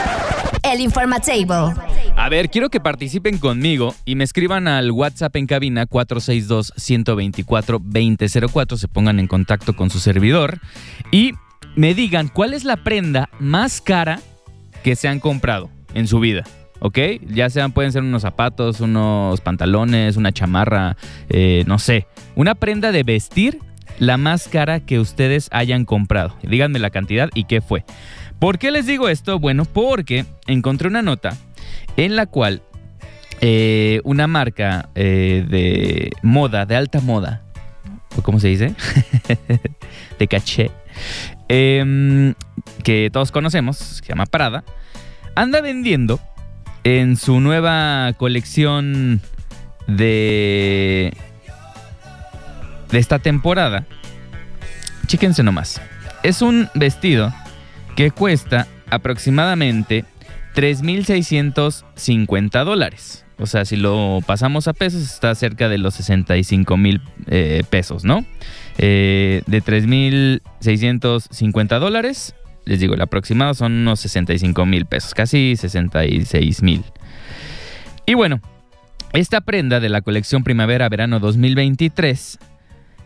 El 0.62 0.82
Informatable. 0.82 1.72
A 2.14 2.28
ver, 2.28 2.50
quiero 2.50 2.68
que 2.68 2.78
participen 2.78 3.38
conmigo 3.38 3.94
y 4.04 4.16
me 4.16 4.24
escriban 4.24 4.68
al 4.68 4.90
WhatsApp 4.90 5.34
en 5.36 5.46
cabina 5.46 5.86
462-124-2004, 5.86 8.76
se 8.76 8.88
pongan 8.88 9.18
en 9.18 9.28
contacto 9.28 9.74
con 9.74 9.88
su 9.88 9.98
servidor 9.98 10.60
y 11.10 11.32
me 11.74 11.94
digan 11.94 12.28
cuál 12.28 12.52
es 12.52 12.64
la 12.64 12.76
prenda 12.76 13.30
más 13.40 13.80
cara 13.80 14.20
que 14.84 14.94
se 14.94 15.08
han 15.08 15.20
comprado 15.20 15.70
en 15.94 16.06
su 16.06 16.20
vida. 16.20 16.44
¿Ok? 16.80 16.98
Ya 17.28 17.50
sean, 17.50 17.72
pueden 17.72 17.92
ser 17.92 18.02
unos 18.02 18.22
zapatos, 18.22 18.80
unos 18.80 19.40
pantalones, 19.40 20.16
una 20.16 20.32
chamarra, 20.32 20.96
eh, 21.28 21.64
no 21.66 21.78
sé. 21.78 22.06
Una 22.34 22.54
prenda 22.54 22.92
de 22.92 23.02
vestir 23.02 23.58
la 23.98 24.16
más 24.16 24.48
cara 24.48 24.80
que 24.80 24.98
ustedes 24.98 25.48
hayan 25.52 25.84
comprado. 25.84 26.36
Díganme 26.42 26.78
la 26.78 26.90
cantidad 26.90 27.30
y 27.34 27.44
qué 27.44 27.60
fue. 27.60 27.84
¿Por 28.38 28.58
qué 28.58 28.70
les 28.70 28.86
digo 28.86 29.08
esto? 29.08 29.38
Bueno, 29.38 29.64
porque 29.64 30.24
encontré 30.46 30.88
una 30.88 31.02
nota 31.02 31.36
en 31.96 32.14
la 32.14 32.26
cual 32.26 32.62
eh, 33.40 34.00
una 34.04 34.26
marca 34.26 34.88
eh, 34.94 35.44
de 35.48 36.10
moda, 36.22 36.66
de 36.66 36.76
alta 36.76 37.00
moda, 37.00 37.42
¿cómo 38.22 38.38
se 38.40 38.48
dice? 38.48 38.74
de 40.18 40.28
caché, 40.28 40.70
em, 41.48 42.34
que 42.84 43.10
todos 43.12 43.32
conocemos, 43.32 43.76
se 43.76 44.04
llama 44.04 44.26
Prada, 44.26 44.64
anda 45.34 45.60
vendiendo 45.60 46.20
en 46.96 47.16
su 47.16 47.40
nueva 47.40 48.14
colección 48.16 49.20
de, 49.86 51.12
de 52.90 52.98
esta 52.98 53.18
temporada. 53.18 53.84
Chíquense 55.06 55.42
nomás. 55.42 55.82
Es 56.22 56.40
un 56.40 56.70
vestido 56.74 57.34
que 57.94 58.10
cuesta 58.10 58.66
aproximadamente 58.90 60.06
3.650 60.54 62.64
dólares. 62.64 63.26
O 63.38 63.44
sea, 63.46 63.66
si 63.66 63.76
lo 63.76 64.20
pasamos 64.26 64.66
a 64.66 64.72
pesos, 64.72 65.02
está 65.02 65.34
cerca 65.34 65.68
de 65.68 65.76
los 65.78 65.94
65 65.94 66.76
mil 66.78 67.02
eh, 67.26 67.64
pesos, 67.68 68.04
¿no? 68.04 68.24
Eh, 68.78 69.42
de 69.46 69.62
3.650 69.62 71.78
dólares, 71.78 72.34
les 72.68 72.80
digo, 72.80 72.94
el 72.94 73.00
aproximado 73.00 73.54
son 73.54 73.72
unos 73.72 74.00
65 74.00 74.66
mil 74.66 74.84
pesos, 74.84 75.14
casi 75.14 75.56
66 75.56 76.62
mil. 76.62 76.84
Y 78.04 78.12
bueno, 78.14 78.40
esta 79.14 79.40
prenda 79.40 79.80
de 79.80 79.88
la 79.88 80.02
colección 80.02 80.44
Primavera-Verano 80.44 81.18
2023, 81.18 82.38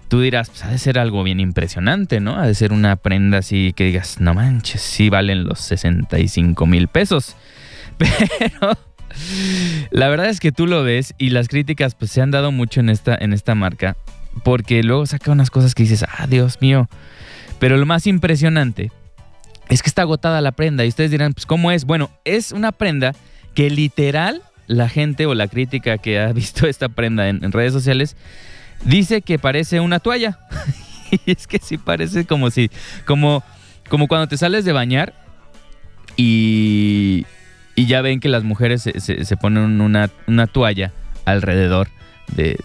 tú 0.08 0.20
dirás, 0.20 0.50
pues 0.50 0.64
ha 0.64 0.70
de 0.70 0.78
ser 0.78 0.98
algo 0.98 1.22
bien 1.22 1.38
impresionante, 1.38 2.18
¿no? 2.18 2.36
Ha 2.36 2.46
de 2.46 2.54
ser 2.56 2.72
una 2.72 2.96
prenda 2.96 3.38
así 3.38 3.72
que 3.72 3.84
digas, 3.84 4.20
no 4.20 4.34
manches, 4.34 4.80
sí 4.80 5.10
valen 5.10 5.44
los 5.44 5.60
65 5.60 6.66
mil 6.66 6.88
pesos. 6.88 7.36
Pero 7.98 8.76
la 9.92 10.08
verdad 10.08 10.28
es 10.28 10.40
que 10.40 10.50
tú 10.50 10.66
lo 10.66 10.82
ves 10.82 11.14
y 11.18 11.30
las 11.30 11.46
críticas 11.46 11.94
pues 11.94 12.10
se 12.10 12.20
han 12.20 12.32
dado 12.32 12.50
mucho 12.50 12.80
en 12.80 12.88
esta, 12.88 13.14
en 13.14 13.32
esta 13.32 13.54
marca. 13.54 13.96
Porque 14.42 14.82
luego 14.82 15.06
saca 15.06 15.30
unas 15.30 15.50
cosas 15.50 15.74
que 15.74 15.84
dices, 15.84 16.04
ah, 16.08 16.26
Dios 16.26 16.60
mío. 16.60 16.88
Pero 17.60 17.76
lo 17.76 17.86
más 17.86 18.08
impresionante 18.08 18.90
es 19.74 19.82
que 19.82 19.88
está 19.88 20.02
agotada 20.02 20.40
la 20.40 20.52
prenda. 20.52 20.84
Y 20.84 20.88
ustedes 20.88 21.10
dirán, 21.10 21.32
pues, 21.32 21.46
¿cómo 21.46 21.70
es? 21.70 21.84
Bueno, 21.84 22.10
es 22.24 22.52
una 22.52 22.72
prenda 22.72 23.14
que 23.54 23.70
literal 23.70 24.42
la 24.66 24.88
gente 24.88 25.26
o 25.26 25.34
la 25.34 25.48
crítica 25.48 25.98
que 25.98 26.20
ha 26.20 26.32
visto 26.32 26.66
esta 26.66 26.88
prenda 26.88 27.28
en, 27.28 27.52
redes 27.52 27.72
sociales 27.72 28.16
dice 28.84 29.22
que 29.22 29.38
parece 29.38 29.80
una 29.80 30.00
toalla. 30.00 30.38
y 31.10 31.32
es 31.32 31.46
que 31.46 31.58
sí 31.58 31.78
parece 31.78 32.24
como 32.24 32.50
si, 32.50 32.70
como, 33.06 33.42
como 33.88 34.08
cuando 34.08 34.26
te 34.28 34.36
sales 34.36 34.64
de 34.64 34.72
bañar 34.72 35.14
y 36.16 37.26
y 37.74 37.86
ya 37.86 38.02
ven 38.02 38.20
que 38.20 38.28
las 38.28 38.44
mujeres 38.44 38.82
se, 38.82 39.36
ponen 39.36 39.80
una, 39.80 40.46
toalla 40.46 40.92
alrededor 41.24 41.88
de, 42.34 42.58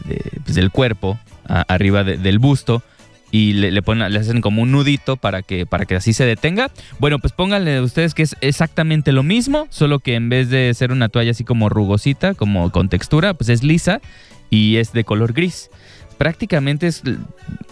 pues, 0.44 0.56
del 0.56 0.72
cuerpo, 0.72 1.18
arriba 1.48 2.04
del 2.04 2.40
busto, 2.40 2.84
y 3.32 3.54
le, 3.54 3.82
ponen, 3.82 4.12
le 4.12 4.20
hacen 4.20 4.42
como 4.42 4.62
un 4.62 4.72
nudito 4.72 5.18
para 5.18 5.42
que, 5.42 5.66
para 5.66 5.86
que 5.86 5.96
así 5.96 6.14
se 6.14 6.26
detenga. 6.26 6.72
Bueno, 7.00 7.20
pues 7.20 7.34
pónganle 7.34 7.82
ustedes 7.82 8.14
que 8.14 8.24
es 8.24 8.36
exactamente 8.42 9.12
lo 9.12 9.24
mismo, 9.24 9.68
solo 9.70 10.00
que 10.00 10.16
en 10.16 10.30
vez 10.30 10.50
de 10.50 10.74
ser 10.74 10.92
una 10.92 11.10
toalla 11.10 11.32
así 11.32 11.44
como 11.44 11.70
rugosita, 11.70 12.34
como 12.34 12.72
con 12.72 12.90
textura, 12.90 13.34
pues 13.34 13.50
es 13.50 13.64
lisa 13.64 14.02
y 14.50 14.78
es 14.78 14.94
de 14.94 15.04
color 15.04 15.34
gris. 15.34 15.70
Prácticamente 16.18 16.88
es, 16.88 17.04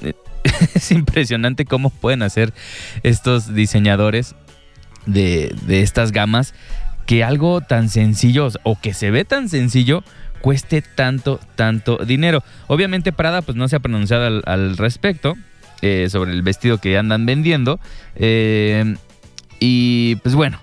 es 0.75 0.91
impresionante 0.91 1.65
cómo 1.65 1.89
pueden 1.89 2.21
hacer 2.21 2.53
estos 3.03 3.53
diseñadores 3.53 4.35
de, 5.05 5.55
de 5.67 5.81
estas 5.81 6.11
gamas 6.11 6.53
que 7.05 7.23
algo 7.23 7.61
tan 7.61 7.89
sencillo 7.89 8.49
o 8.63 8.79
que 8.79 8.93
se 8.93 9.11
ve 9.11 9.25
tan 9.25 9.47
sencillo 9.47 10.03
cueste 10.45 10.83
tanto, 10.83 11.39
tanto 11.55 11.97
dinero. 12.05 12.43
Obviamente 12.67 13.11
Prada 13.11 13.41
pues 13.41 13.57
no 13.57 13.67
se 13.67 13.77
ha 13.77 13.79
pronunciado 13.79 14.43
al, 14.45 14.77
respecto 14.77 15.33
eh, 15.81 16.07
sobre 16.11 16.33
el 16.33 16.43
vestido 16.43 16.77
que 16.77 16.99
andan 16.99 17.25
vendiendo. 17.25 17.79
Eh, 18.15 18.95
y 19.59 20.17
pues 20.17 20.35
bueno, 20.35 20.59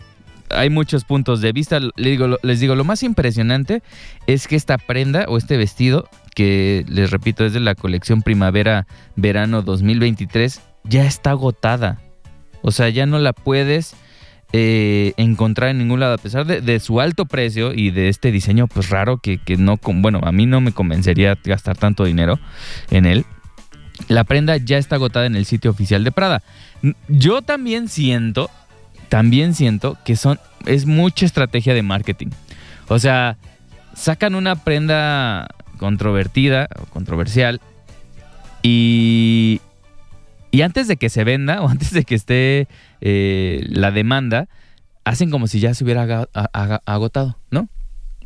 hay 0.50 0.70
muchos 0.70 1.02
puntos 1.02 1.40
de 1.40 1.50
vista. 1.50 1.80
Les 1.80 1.92
digo, 1.96 2.38
les 2.44 2.60
digo, 2.60 2.76
lo 2.76 2.84
más 2.84 3.02
impresionante 3.02 3.82
es 4.28 4.46
que 4.46 4.54
esta 4.54 4.78
prenda 4.78 5.24
o 5.26 5.36
este 5.36 5.56
vestido, 5.56 6.08
que 6.36 6.84
les 6.88 7.10
repito 7.10 7.44
es 7.44 7.52
de 7.52 7.58
la 7.58 7.74
colección 7.74 8.22
primavera-verano 8.22 9.62
2023, 9.62 10.60
ya 10.84 11.06
está 11.06 11.30
agotada. 11.30 11.98
O 12.62 12.70
sea, 12.70 12.88
ya 12.88 13.06
no 13.06 13.18
la 13.18 13.32
puedes 13.32 13.96
eh, 14.54 15.14
encontrar 15.16 15.70
en 15.70 15.78
ningún 15.78 16.00
lado, 16.00 16.12
a 16.12 16.18
pesar 16.18 16.44
de, 16.44 16.80
su 16.80 17.00
alto 17.00 17.24
precio 17.24 17.72
y 17.72 17.90
de 17.90 18.08
este 18.10 18.30
diseño 18.30 18.66
pues 18.66 18.90
raro 18.90 19.16
que, 19.16 19.40
no, 19.56 19.78
bueno, 19.82 20.20
a 20.22 20.30
mí 20.30 20.44
no 20.44 20.60
me 20.60 20.72
convencería 20.72 21.38
gastar 21.42 21.78
tanto 21.78 22.04
dinero 22.04 22.38
en 22.90 23.06
él. 23.06 23.24
La 24.08 24.24
prenda 24.24 24.56
ya 24.58 24.76
está 24.76 24.96
agotada 24.96 25.24
en 25.26 25.36
el 25.36 25.46
sitio 25.46 25.70
oficial 25.70 26.04
de 26.04 26.12
Prada. 26.12 26.42
Yo 27.08 27.40
también 27.40 27.88
siento, 27.88 28.50
también 29.08 29.54
siento 29.54 29.96
que 30.04 30.16
son, 30.16 30.38
es 30.66 30.84
mucha 30.84 31.24
estrategia 31.24 31.72
de 31.72 31.82
marketing. 31.82 32.28
O 32.88 32.98
sea, 32.98 33.38
sacan 33.94 34.34
una 34.34 34.56
prenda 34.56 35.48
controvertida 35.78 36.68
o 36.78 36.86
controversial 36.86 37.60
y, 38.62 39.60
y 40.50 40.62
antes 40.62 40.88
de 40.88 40.96
que 40.96 41.08
se 41.08 41.24
venda 41.24 41.62
o 41.62 41.68
antes 41.70 41.92
de 41.92 42.04
que 42.04 42.14
esté 42.14 42.68
eh, 43.04 43.66
la 43.68 43.90
demanda, 43.90 44.48
hacen 45.04 45.30
como 45.30 45.48
si 45.48 45.58
ya 45.58 45.74
se 45.74 45.82
hubiera 45.82 46.28
agotado, 46.86 47.36
¿no? 47.50 47.68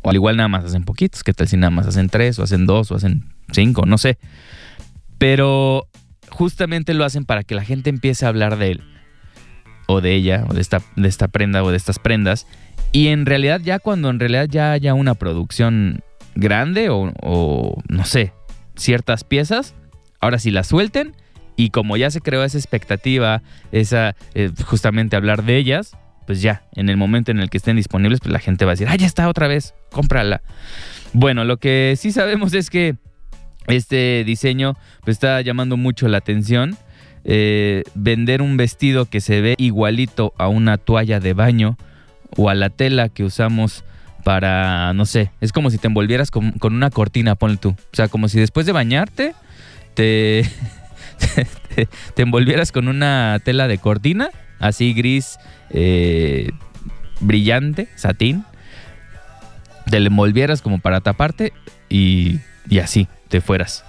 O 0.03 0.11
al 0.11 0.15
igual 0.15 0.37
nada 0.37 0.47
más 0.47 0.65
hacen 0.65 0.83
poquitos, 0.83 1.23
¿qué 1.23 1.33
tal 1.33 1.47
si 1.47 1.57
nada 1.57 1.71
más 1.71 1.87
hacen 1.87 2.09
tres 2.09 2.37
o 2.37 2.43
hacen 2.43 2.67
dos 2.67 2.91
o 2.91 2.95
hacen 2.95 3.33
cinco? 3.51 3.87
No 3.87 3.97
sé. 3.97 4.19
Pero 5.17 5.87
justamente 6.29 6.93
lo 6.93 7.05
hacen 7.05 7.25
para 7.25 7.43
que 7.43 7.55
la 7.55 7.63
gente 7.63 7.89
empiece 7.89 8.25
a 8.25 8.29
hablar 8.29 8.57
de 8.57 8.71
él 8.71 8.83
o 9.87 9.99
de 9.99 10.13
ella 10.13 10.45
o 10.47 10.53
de 10.53 10.61
esta, 10.61 11.27
prenda 11.27 11.63
o 11.63 11.71
de 11.71 11.77
estas 11.77 11.97
prendas. 11.97 12.45
Y 12.91 13.07
en 13.07 13.25
realidad 13.25 13.59
ya 13.63 13.79
cuando 13.79 14.11
en 14.11 14.19
realidad 14.19 14.47
ya 14.47 14.73
haya 14.73 14.93
una 14.93 15.15
producción 15.15 16.03
grande 16.35 16.89
o, 16.89 17.11
o 17.23 17.81
no 17.89 18.05
sé, 18.05 18.31
ciertas 18.75 19.23
piezas, 19.23 19.73
ahora 20.19 20.37
sí 20.37 20.51
las 20.51 20.67
suelten 20.67 21.15
y 21.57 21.71
como 21.71 21.97
ya 21.97 22.09
se 22.09 22.21
creó 22.21 22.43
esa 22.45 22.57
expectativa, 22.57 23.41
esa 23.73 24.15
eh, 24.35 24.51
justamente 24.63 25.17
hablar 25.17 25.43
de 25.43 25.57
ellas, 25.57 25.97
pues 26.25 26.41
ya, 26.41 26.63
en 26.75 26.89
el 26.89 26.97
momento 26.97 27.31
en 27.31 27.39
el 27.39 27.49
que 27.49 27.57
estén 27.57 27.75
disponibles, 27.75 28.19
pues 28.19 28.31
la 28.31 28.39
gente 28.39 28.63
va 28.63 28.71
a 28.71 28.75
decir, 28.75 28.87
ah, 28.89 28.95
ya 28.95 29.07
está 29.07 29.27
otra 29.27 29.47
vez, 29.47 29.73
cómprala. 29.91 30.41
Bueno, 31.13 31.43
lo 31.45 31.57
que 31.57 31.95
sí 31.97 32.11
sabemos 32.11 32.53
es 32.53 32.69
que 32.69 32.95
este 33.65 34.23
diseño 34.25 34.77
pues, 35.03 35.15
está 35.15 35.41
llamando 35.41 35.77
mucho 35.77 36.07
la 36.07 36.19
atención. 36.19 36.77
Eh, 37.23 37.83
vender 37.95 38.41
un 38.41 38.55
vestido 38.55 39.05
que 39.05 39.19
se 39.19 39.41
ve 39.41 39.55
igualito 39.57 40.33
a 40.37 40.47
una 40.47 40.77
toalla 40.77 41.19
de 41.19 41.33
baño 41.33 41.77
o 42.37 42.49
a 42.49 42.55
la 42.55 42.69
tela 42.69 43.09
que 43.09 43.25
usamos 43.25 43.83
para, 44.23 44.93
no 44.93 45.05
sé, 45.05 45.31
es 45.41 45.51
como 45.51 45.69
si 45.69 45.77
te 45.77 45.87
envolvieras 45.87 46.31
con, 46.31 46.51
con 46.53 46.73
una 46.73 46.89
cortina, 46.89 47.35
ponle 47.35 47.57
tú. 47.57 47.69
O 47.69 47.95
sea, 47.95 48.07
como 48.07 48.27
si 48.27 48.39
después 48.39 48.65
de 48.65 48.73
bañarte 48.73 49.33
te, 49.93 50.43
te, 52.15 52.21
envolvieras 52.21 52.71
con 52.71 52.87
una 52.87 53.39
tela 53.43 53.67
de 53.67 53.77
cortina, 53.77 54.29
así 54.59 54.93
gris, 54.93 55.37
eh, 55.69 56.51
brillante, 57.19 57.87
satín, 57.95 58.45
te 59.89 59.99
le 59.99 60.07
envolvieras 60.07 60.61
como 60.61 60.79
para 60.79 61.01
taparte 61.01 61.53
y, 61.89 62.39
y 62.69 62.79
así 62.79 63.07
te 63.29 63.41
fueras. 63.41 63.83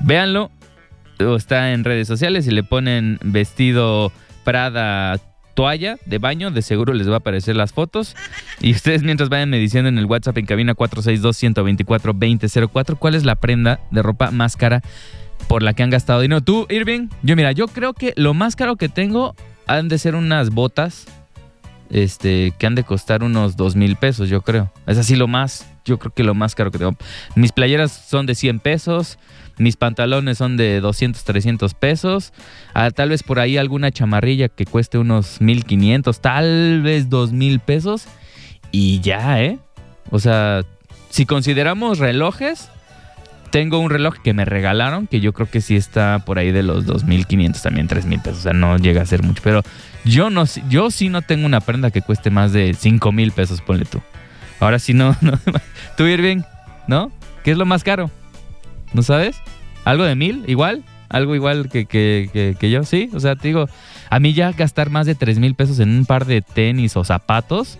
Véanlo, 0.00 0.50
está 1.18 1.72
en 1.72 1.84
redes 1.84 2.08
sociales 2.08 2.46
y 2.46 2.50
le 2.50 2.62
ponen 2.62 3.18
vestido 3.22 4.12
Prada 4.44 5.18
toalla 5.54 5.96
de 6.06 6.16
baño, 6.18 6.50
de 6.50 6.62
seguro 6.62 6.94
les 6.94 7.08
va 7.08 7.14
a 7.14 7.18
aparecer 7.18 7.54
las 7.56 7.72
fotos. 7.72 8.14
Y 8.60 8.72
ustedes 8.72 9.02
mientras 9.02 9.28
vayan 9.28 9.50
me 9.50 9.58
diciendo 9.58 9.88
en 9.88 9.98
el 9.98 10.06
WhatsApp 10.06 10.38
en 10.38 10.46
cabina 10.46 10.74
462-124-2004 10.74 12.98
cuál 12.98 13.14
es 13.14 13.24
la 13.24 13.34
prenda 13.36 13.80
de 13.90 14.02
ropa 14.02 14.30
más 14.30 14.56
cara 14.56 14.82
por 15.48 15.62
la 15.62 15.74
que 15.74 15.82
han 15.82 15.90
gastado 15.90 16.20
dinero. 16.20 16.40
Tú, 16.40 16.66
Irving, 16.70 17.08
yo 17.22 17.36
mira, 17.36 17.52
yo 17.52 17.68
creo 17.68 17.94
que 17.94 18.12
lo 18.16 18.34
más 18.34 18.56
caro 18.56 18.76
que 18.76 18.88
tengo 18.88 19.34
han 19.66 19.88
de 19.88 19.98
ser 19.98 20.14
unas 20.14 20.50
botas 20.50 21.06
este, 21.92 22.54
que 22.58 22.66
han 22.66 22.74
de 22.74 22.84
costar 22.84 23.22
unos 23.22 23.56
dos 23.56 23.76
mil 23.76 23.96
pesos, 23.96 24.28
yo 24.28 24.40
creo. 24.40 24.72
Es 24.86 24.98
así 24.98 25.14
lo 25.14 25.28
más, 25.28 25.70
yo 25.84 25.98
creo 25.98 26.12
que 26.12 26.24
lo 26.24 26.34
más 26.34 26.54
caro 26.54 26.70
que 26.70 26.78
tengo. 26.78 26.96
Mis 27.36 27.52
playeras 27.52 27.92
son 27.92 28.26
de 28.26 28.34
100 28.34 28.60
pesos, 28.60 29.18
mis 29.58 29.76
pantalones 29.76 30.38
son 30.38 30.56
de 30.56 30.80
200, 30.80 31.22
300 31.22 31.74
pesos. 31.74 32.32
Ah, 32.72 32.90
tal 32.90 33.10
vez 33.10 33.22
por 33.22 33.38
ahí 33.38 33.58
alguna 33.58 33.90
chamarrilla 33.90 34.48
que 34.48 34.64
cueste 34.64 34.98
unos 34.98 35.40
1500, 35.40 36.20
tal 36.20 36.80
vez 36.82 37.10
dos 37.10 37.32
mil 37.32 37.60
pesos. 37.60 38.06
Y 38.70 39.00
ya, 39.00 39.42
¿eh? 39.42 39.58
O 40.10 40.18
sea, 40.18 40.62
si 41.10 41.26
consideramos 41.26 41.98
relojes, 41.98 42.70
tengo 43.52 43.78
un 43.78 43.90
reloj 43.90 44.16
que 44.16 44.32
me 44.32 44.46
regalaron, 44.46 45.06
que 45.06 45.20
yo 45.20 45.34
creo 45.34 45.48
que 45.48 45.60
sí 45.60 45.76
está 45.76 46.20
por 46.20 46.38
ahí 46.38 46.50
de 46.52 46.62
los 46.62 46.86
2.500 46.86 47.60
también, 47.60 47.86
3.000 47.86 48.22
pesos. 48.22 48.38
O 48.38 48.42
sea, 48.42 48.54
no 48.54 48.78
llega 48.78 49.02
a 49.02 49.06
ser 49.06 49.22
mucho. 49.22 49.42
Pero 49.44 49.62
yo, 50.04 50.30
no, 50.30 50.44
yo 50.70 50.90
sí 50.90 51.10
no 51.10 51.20
tengo 51.20 51.44
una 51.44 51.60
prenda 51.60 51.90
que 51.90 52.00
cueste 52.00 52.30
más 52.30 52.54
de 52.54 52.70
5.000 52.70 53.30
pesos, 53.32 53.60
ponle 53.60 53.84
tú. 53.84 54.00
Ahora 54.58 54.78
sí 54.78 54.94
no, 54.94 55.14
no. 55.20 55.38
Tú, 55.98 56.06
Irving, 56.06 56.40
¿no? 56.88 57.12
¿Qué 57.44 57.50
es 57.50 57.58
lo 57.58 57.66
más 57.66 57.84
caro? 57.84 58.10
¿No 58.94 59.02
sabes? 59.02 59.36
¿Algo 59.84 60.04
de 60.04 60.14
mil? 60.14 60.44
¿Igual? 60.46 60.82
¿Algo 61.10 61.34
igual 61.34 61.68
que, 61.68 61.84
que, 61.84 62.30
que, 62.32 62.56
que 62.58 62.70
yo? 62.70 62.84
Sí, 62.84 63.10
o 63.12 63.20
sea, 63.20 63.36
te 63.36 63.48
digo, 63.48 63.68
a 64.08 64.18
mí 64.18 64.32
ya 64.32 64.50
gastar 64.52 64.88
más 64.88 65.04
de 65.04 65.14
3 65.14 65.38
mil 65.38 65.54
pesos 65.54 65.78
en 65.78 65.90
un 65.90 66.06
par 66.06 66.24
de 66.24 66.40
tenis 66.40 66.96
o 66.96 67.04
zapatos, 67.04 67.78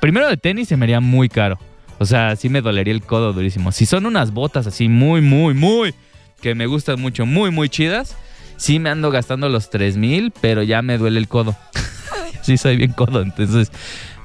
primero 0.00 0.28
de 0.28 0.36
tenis 0.36 0.66
se 0.66 0.76
me 0.76 0.86
haría 0.86 0.98
muy 0.98 1.28
caro. 1.28 1.60
O 2.02 2.04
sea, 2.04 2.34
sí 2.34 2.48
me 2.48 2.62
dolería 2.62 2.92
el 2.92 3.00
codo 3.00 3.32
durísimo. 3.32 3.70
Si 3.70 3.86
son 3.86 4.06
unas 4.06 4.32
botas 4.32 4.66
así 4.66 4.88
muy, 4.88 5.20
muy, 5.20 5.54
muy, 5.54 5.94
que 6.40 6.56
me 6.56 6.66
gustan 6.66 7.00
mucho, 7.00 7.26
muy, 7.26 7.52
muy 7.52 7.68
chidas, 7.68 8.16
sí 8.56 8.80
me 8.80 8.90
ando 8.90 9.12
gastando 9.12 9.48
los 9.48 9.70
3 9.70 9.96
mil, 9.98 10.32
pero 10.40 10.64
ya 10.64 10.82
me 10.82 10.98
duele 10.98 11.20
el 11.20 11.28
codo. 11.28 11.54
sí 12.42 12.56
soy 12.56 12.76
bien 12.76 12.90
codo, 12.92 13.22
entonces 13.22 13.70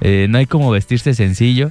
eh, 0.00 0.26
no 0.28 0.38
hay 0.38 0.46
como 0.46 0.72
vestirse 0.72 1.14
sencillo, 1.14 1.70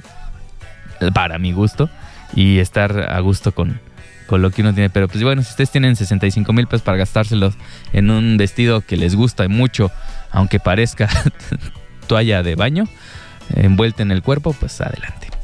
para 1.12 1.38
mi 1.38 1.52
gusto, 1.52 1.90
y 2.34 2.58
estar 2.58 3.12
a 3.12 3.20
gusto 3.20 3.52
con, 3.52 3.78
con 4.26 4.40
lo 4.40 4.50
que 4.50 4.62
uno 4.62 4.72
tiene. 4.72 4.88
Pero 4.88 5.08
pues 5.08 5.22
bueno, 5.22 5.42
si 5.42 5.50
ustedes 5.50 5.70
tienen 5.70 5.94
65 5.94 6.50
mil 6.54 6.66
pesos 6.66 6.80
para 6.80 6.96
gastárselos 6.96 7.52
en 7.92 8.10
un 8.10 8.38
vestido 8.38 8.80
que 8.80 8.96
les 8.96 9.14
gusta 9.14 9.46
mucho, 9.46 9.90
aunque 10.30 10.58
parezca 10.58 11.10
toalla 12.06 12.42
de 12.42 12.54
baño, 12.54 12.88
envuelta 13.54 14.02
en 14.02 14.10
el 14.10 14.22
cuerpo, 14.22 14.54
pues 14.54 14.80
adelante. 14.80 15.37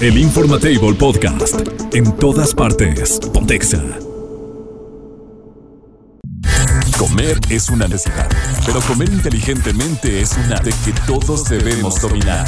El 0.00 0.16
Informatable 0.16 0.94
Podcast. 0.94 1.56
En 1.92 2.16
todas 2.18 2.54
partes. 2.54 3.18
Pontexa. 3.34 3.82
Comer 6.96 7.40
es 7.48 7.68
una 7.68 7.88
necesidad, 7.88 8.28
pero 8.64 8.80
comer 8.82 9.08
inteligentemente 9.08 10.20
es 10.20 10.36
una 10.36 10.60
de 10.60 10.70
que 10.84 10.92
todos 11.04 11.48
debemos 11.48 12.00
dominar. 12.00 12.46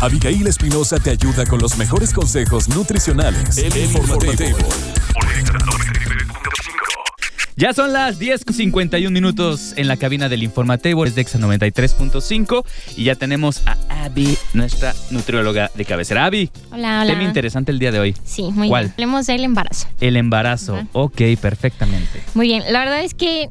Abigail 0.00 0.48
Espinosa 0.48 0.98
te 0.98 1.10
ayuda 1.10 1.46
con 1.46 1.60
los 1.60 1.78
mejores 1.78 2.12
consejos 2.12 2.68
nutricionales. 2.68 3.58
El 3.58 3.76
Informatable. 3.76 4.56
Ya 7.58 7.72
son 7.72 7.92
las 7.92 8.20
10.51 8.20 9.10
minutos 9.10 9.74
en 9.76 9.88
la 9.88 9.96
cabina 9.96 10.28
del 10.28 10.44
Informatable, 10.44 11.08
es 11.08 11.16
de 11.16 11.22
Exa 11.22 11.40
93.5 11.40 12.64
y 12.96 13.02
ya 13.02 13.16
tenemos 13.16 13.66
a 13.66 13.76
Abby, 14.04 14.38
nuestra 14.52 14.94
nutrióloga 15.10 15.68
de 15.74 15.84
cabecera. 15.84 16.26
Abby, 16.26 16.52
Hola, 16.70 17.00
hola. 17.02 17.14
tema 17.14 17.24
interesante 17.24 17.72
el 17.72 17.80
día 17.80 17.90
de 17.90 17.98
hoy. 17.98 18.14
Sí, 18.22 18.44
muy 18.52 18.68
¿Cuál? 18.68 18.84
bien. 18.84 18.92
Hablemos 18.92 19.26
del 19.26 19.42
embarazo. 19.42 19.88
El 20.00 20.16
embarazo. 20.16 20.76
Ajá. 20.76 20.86
Ok, 20.92 21.20
perfectamente. 21.40 22.22
Muy 22.34 22.46
bien. 22.46 22.62
La 22.70 22.78
verdad 22.78 23.02
es 23.02 23.14
que 23.14 23.50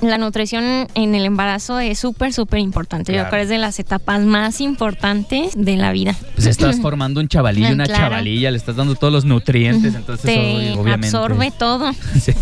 la 0.00 0.18
nutrición 0.18 0.88
en 0.94 1.14
el 1.14 1.24
embarazo 1.24 1.78
es 1.80 1.98
súper, 1.98 2.32
súper 2.32 2.60
importante. 2.60 3.12
Yo 3.12 3.20
creo 3.20 3.30
que 3.30 3.42
es 3.42 3.48
de 3.48 3.58
las 3.58 3.78
etapas 3.78 4.20
más 4.22 4.60
importantes 4.60 5.52
de 5.56 5.76
la 5.76 5.92
vida. 5.92 6.14
Pues 6.34 6.46
estás 6.46 6.80
formando 6.80 7.20
un 7.20 7.28
chavalillo, 7.28 7.68
una 7.72 7.84
claro. 7.86 8.04
chavalilla, 8.04 8.50
le 8.50 8.56
estás 8.56 8.76
dando 8.76 8.94
todos 8.94 9.12
los 9.12 9.24
nutrientes, 9.24 9.94
entonces 9.94 10.24
Te 10.26 10.72
ob- 10.74 10.78
obviamente. 10.78 11.06
absorbe 11.16 11.50
todo. 11.50 11.92
Sí. 12.20 12.32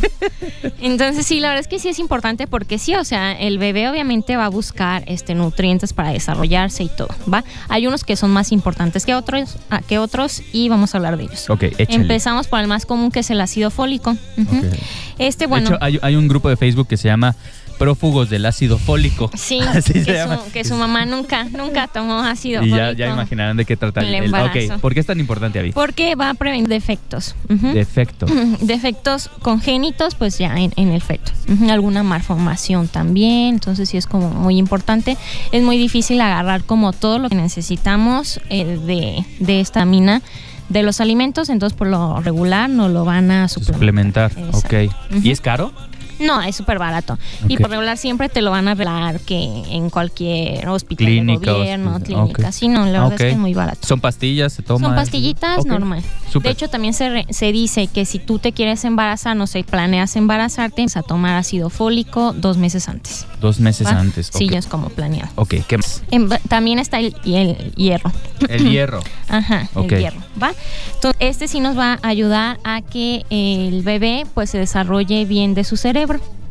Entonces 0.80 1.26
sí, 1.26 1.40
la 1.40 1.48
verdad 1.48 1.60
es 1.60 1.68
que 1.68 1.78
sí 1.78 1.88
es 1.88 1.98
importante 1.98 2.46
porque 2.46 2.78
sí, 2.78 2.94
o 2.94 3.04
sea, 3.04 3.32
el 3.32 3.58
bebé 3.58 3.88
obviamente 3.88 4.36
va 4.36 4.46
a 4.46 4.48
buscar 4.48 5.02
este 5.06 5.34
nutrientes 5.34 5.92
para 5.92 6.10
desarrollarse 6.12 6.84
y 6.84 6.88
todo, 6.88 7.08
¿va? 7.32 7.44
Hay 7.68 7.86
unos 7.86 8.04
que 8.04 8.16
son 8.16 8.30
más 8.30 8.52
importantes 8.52 9.04
que 9.04 9.14
otros, 9.14 9.56
ah, 9.70 9.80
que 9.86 9.98
otros 9.98 10.42
y 10.52 10.68
vamos 10.68 10.94
a 10.94 10.98
hablar 10.98 11.16
de 11.16 11.24
ellos. 11.24 11.50
Ok, 11.50 11.64
échale. 11.64 11.94
Empezamos 11.94 12.48
por 12.48 12.60
el 12.60 12.66
más 12.68 12.86
común 12.86 13.10
que 13.10 13.20
es 13.20 13.30
el 13.30 13.40
ácido 13.40 13.70
fólico. 13.70 14.16
Este, 15.18 15.44
De 15.44 15.48
bueno, 15.48 15.68
hecho, 15.68 15.78
hay, 15.80 15.98
hay 16.02 16.16
un 16.16 16.28
grupo 16.28 16.48
de 16.48 16.56
Facebook 16.56 16.88
que 16.88 16.96
se 16.96 17.08
llama 17.08 17.34
Prófugos 17.78 18.30
del 18.30 18.46
Ácido 18.46 18.78
Fólico. 18.78 19.30
Sí, 19.34 19.58
Así 19.68 19.92
se 19.94 20.04
que, 20.04 20.12
llama. 20.12 20.40
su, 20.44 20.52
que 20.52 20.64
su 20.64 20.74
mamá 20.76 21.04
nunca, 21.06 21.44
nunca 21.44 21.88
tomó 21.88 22.20
ácido 22.20 22.62
Y 22.62 22.70
ya, 22.70 22.76
fólico. 22.86 22.92
ya 22.98 23.08
imaginarán 23.10 23.56
de 23.56 23.64
qué 23.64 23.76
trata 23.76 24.00
El 24.00 24.30
¿por 24.80 24.94
qué 24.94 25.00
es 25.00 25.06
tan 25.06 25.18
importante, 25.18 25.58
Avi? 25.58 25.72
Porque 25.72 26.14
va 26.14 26.30
a 26.30 26.34
prevenir 26.34 26.68
defectos. 26.68 27.34
Ujú. 27.48 27.72
Defecto. 27.72 28.26
Defectos 28.60 29.28
congénitos, 29.42 30.14
pues 30.14 30.38
ya 30.38 30.54
en, 30.56 30.72
en 30.76 30.90
el 30.92 31.00
feto. 31.02 31.32
Alguna 31.68 32.02
malformación 32.02 32.88
también. 32.88 33.54
Entonces 33.54 33.88
sí 33.88 33.96
es 33.96 34.06
como 34.06 34.30
muy 34.30 34.56
importante. 34.58 35.16
Es 35.52 35.62
muy 35.62 35.76
difícil 35.76 36.20
agarrar 36.20 36.62
como 36.64 36.92
todo 36.92 37.18
lo 37.18 37.28
que 37.28 37.34
necesitamos 37.36 38.40
eh, 38.50 38.64
de, 38.64 39.24
de 39.44 39.60
esta 39.60 39.84
mina 39.84 40.22
de 40.68 40.82
los 40.82 41.00
alimentos. 41.00 41.48
Entonces 41.48 41.76
por 41.76 41.88
lo 41.88 42.20
regular 42.20 42.68
no 42.70 42.88
lo 42.88 43.04
van 43.04 43.30
a 43.30 43.48
suplementar. 43.48 44.32
Suplementar, 44.32 44.90
ok. 45.12 45.22
¿Y 45.22 45.30
es 45.30 45.40
caro? 45.40 45.72
No, 46.20 46.40
es 46.42 46.56
súper 46.56 46.78
barato. 46.78 47.18
Y 47.48 47.56
por 47.56 47.70
regular 47.70 47.96
siempre 47.96 48.28
te 48.28 48.42
lo 48.42 48.50
van 48.50 48.68
a 48.68 48.72
arreglar 48.72 49.20
que 49.20 49.36
en 49.70 49.90
cualquier 49.90 50.68
hospital 50.68 51.06
Clínica, 51.06 51.52
de 51.52 51.58
gobierno, 51.58 51.96
hospital. 51.96 52.14
clínica. 52.24 52.48
Ok. 52.48 52.52
Sí, 52.54 52.68
no, 52.68 52.84
la 52.86 53.00
verdad 53.00 53.12
es 53.14 53.18
que 53.20 53.30
es 53.30 53.36
muy 53.38 53.54
barato. 53.54 53.86
¿Son 53.86 54.00
pastillas? 54.00 54.52
¿Se 54.52 54.62
toman? 54.62 54.82
Son 54.90 54.94
pastillitas 54.96 55.64
normal. 55.66 56.02
De 56.42 56.50
hecho, 56.50 56.68
también 56.68 56.94
se, 56.94 57.08
re- 57.10 57.26
se 57.30 57.52
dice 57.52 57.86
que 57.86 58.04
si 58.04 58.18
tú 58.18 58.38
te 58.38 58.52
quieres 58.52 58.84
embarazar, 58.84 59.36
no 59.36 59.46
sé, 59.46 59.62
planeas 59.64 60.16
embarazarte, 60.16 60.82
vas 60.82 60.96
a 60.96 61.02
tomar 61.02 61.36
ácido 61.36 61.70
fólico 61.70 62.32
dos 62.32 62.56
meses 62.56 62.88
antes. 62.88 63.26
Dos 63.40 63.60
meses 63.60 63.86
¿va? 63.86 63.92
antes. 64.00 64.30
Sí, 64.32 64.48
ya 64.48 64.58
es 64.58 64.66
como 64.66 64.88
planeado. 64.88 65.30
Ok, 65.36 65.54
¿qué 65.68 65.76
más? 65.78 66.02
También 66.48 66.78
está 66.78 66.98
el, 66.98 67.14
y 67.24 67.34
el 67.36 67.72
hierro. 67.74 68.12
El 68.48 68.70
hierro. 68.70 69.00
Ajá, 69.28 69.68
el 69.76 69.88
hierro, 69.88 70.20
¿va? 70.42 70.52
Entonces, 70.94 71.16
este 71.20 71.48
sí 71.48 71.60
nos 71.60 71.76
va 71.78 71.98
a 72.02 72.08
ayudar 72.08 72.58
a 72.64 72.80
que 72.82 73.24
el 73.30 73.82
bebé 73.82 74.24
pues 74.34 74.50
se 74.50 74.58
desarrolle 74.58 75.24
bien 75.24 75.54
de 75.54 75.64
su 75.64 75.76
cerebro. 75.76 76.03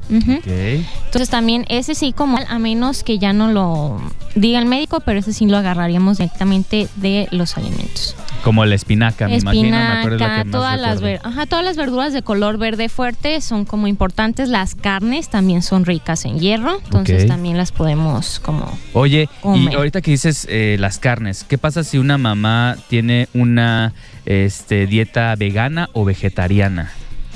Entonces 0.10 1.30
también 1.30 1.66
ese 1.70 1.96
sí 1.96 2.12
como 2.12 2.38
a 2.38 2.60
menos 2.60 3.04
que 3.04 3.20
ya 3.20 3.34
no 3.34 3.52
lo 3.52 4.02
diga 4.36 4.60
el 4.60 4.66
médico, 4.66 5.00
pero 5.00 5.20
ese 5.20 5.34
sí 5.34 5.46
lo 5.46 5.58
agarraríamos 5.58 6.18
directamente 6.18 6.88
de 6.98 7.28
los 7.32 7.58
alimentos. 7.58 8.16
Como 8.44 8.66
la 8.66 8.76
espinaca, 8.76 9.28
me 9.30 9.38
imagino. 9.38 9.78
me 9.78 10.18
la 10.18 10.44
que 10.44 10.50
todas 10.50 10.80
las, 10.80 10.96
recuerdo. 10.96 11.02
ver- 11.02 11.22
ajá, 11.24 11.46
todas 11.46 11.64
las 11.64 11.78
verduras 11.78 12.12
de 12.12 12.22
color 12.24 12.58
verde 12.58 12.90
fuerte 12.90 13.40
son 13.40 13.64
como 13.64 13.88
importantes. 13.88 14.50
Las 14.50 14.76
carnes 14.76 15.30
también 15.30 15.62
son 15.62 15.86
ricas 15.86 16.26
en 16.26 16.40
hierro, 16.40 16.80
entonces 16.84 17.26
también 17.26 17.58
las 17.58 17.72
podemos 17.72 18.40
como... 18.42 18.78
Oye, 18.94 19.30
y 19.56 19.74
ahorita 19.74 20.02
que 20.02 20.12
dices 20.12 20.46
eh, 20.50 20.76
las 20.80 21.00
carnes, 21.00 21.46
¿qué 21.48 21.58
pasa 21.58 21.84
si 21.84 21.98
una 21.98 22.18
mamá 22.18 22.76
tiene 22.90 23.30
una 23.34 23.94
este, 24.26 24.88
dieta 24.88 25.34
vegana 25.36 25.90
o 25.94 26.04
vegetariana? 26.04 26.92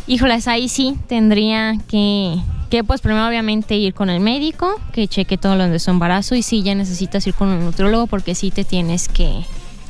Híjoles, 0.08 0.48
ahí 0.48 0.70
sí 0.70 0.98
tendría 1.08 1.78
que, 1.89 2.38
que 2.70 2.84
pues 2.84 3.02
primero 3.02 3.28
obviamente 3.28 3.76
ir 3.76 3.93
con 3.93 4.10
el 4.10 4.22
médico, 4.22 4.80
que 4.93 5.08
cheque 5.08 5.38
todo 5.38 5.56
lo 5.56 5.67
de 5.67 5.80
su 5.80 5.91
embarazo 5.91 6.36
y 6.36 6.43
sí 6.43 6.63
ya 6.63 6.76
necesitas 6.76 7.28
ir 7.28 7.34
con 7.34 7.50
un 7.50 7.65
nutriólogo 7.65 8.08
porque 8.08 8.34
sí 8.34 8.52
te 8.52 8.63
tienes 8.63 9.08
que... 9.08 9.43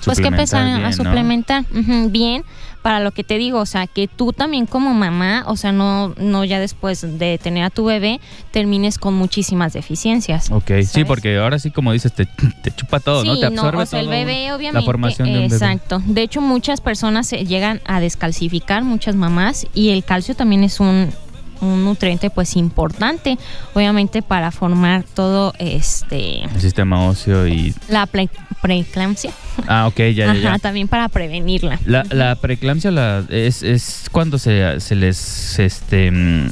Pues 0.05 0.19
que 0.19 0.27
empezar 0.27 0.63
bien, 0.63 0.77
a 0.77 0.89
¿no? 0.89 0.93
suplementar 0.93 1.65
bien 2.09 2.43
para 2.87 3.01
lo 3.01 3.11
que 3.11 3.25
te 3.25 3.37
digo, 3.37 3.59
o 3.59 3.65
sea, 3.65 3.85
que 3.85 4.07
tú 4.07 4.31
también 4.31 4.65
como 4.65 4.93
mamá, 4.93 5.43
o 5.47 5.57
sea, 5.57 5.73
no, 5.73 6.13
no 6.15 6.45
ya 6.45 6.57
después 6.57 7.19
de 7.19 7.37
tener 7.37 7.65
a 7.65 7.69
tu 7.69 7.83
bebé, 7.83 8.21
termines 8.51 8.97
con 8.97 9.13
muchísimas 9.13 9.73
deficiencias. 9.73 10.49
Ok, 10.51 10.71
sí, 10.85 11.03
porque 11.03 11.37
ahora 11.37 11.59
sí, 11.59 11.69
como 11.69 11.91
dices, 11.91 12.13
te, 12.13 12.25
te 12.63 12.71
chupa 12.71 13.01
todo, 13.01 13.25
¿no? 13.25 13.37
Te 13.37 13.45
absorbe 13.45 13.83
o 13.83 13.85
sea, 13.85 13.99
el 13.99 14.07
bebé 14.07 14.53
obviamente. 14.53 14.79
La 14.79 14.85
formación 14.85 15.27
de 15.27 15.33
un 15.33 15.49
bebé. 15.49 15.55
exacto. 15.55 16.01
De 16.05 16.21
hecho, 16.21 16.39
muchas 16.39 16.79
personas 16.79 17.27
se 17.27 17.43
llegan 17.45 17.81
a 17.83 17.99
descalcificar, 17.99 18.85
muchas 18.85 19.15
mamás, 19.15 19.67
y 19.73 19.89
el 19.89 20.05
calcio 20.05 20.33
también 20.33 20.63
es 20.63 20.79
un, 20.79 21.09
un 21.61 21.83
nutriente 21.83 22.29
pues 22.29 22.55
importante, 22.55 23.37
obviamente 23.73 24.21
para 24.21 24.51
formar 24.51 25.03
todo 25.03 25.53
este 25.59 26.43
El 26.43 26.61
sistema 26.61 27.05
óseo 27.07 27.47
y... 27.47 27.73
la 27.89 28.05
pre- 28.05 28.29
preeclampsia. 28.61 29.31
Ah, 29.67 29.87
ok, 29.87 29.97
ya, 29.97 30.33
ya, 30.33 30.49
Ajá, 30.49 30.59
también 30.59 30.87
para 30.87 31.09
prevenirla. 31.09 31.79
La, 31.85 32.03
la 32.09 32.35
preeclampsia 32.35 32.91
la, 32.91 33.23
es, 33.29 33.63
es 33.63 34.07
cuando 34.11 34.37
se, 34.37 34.79
se 34.79 34.95
les, 34.95 35.59
este, 35.59 36.11
mm, 36.11 36.49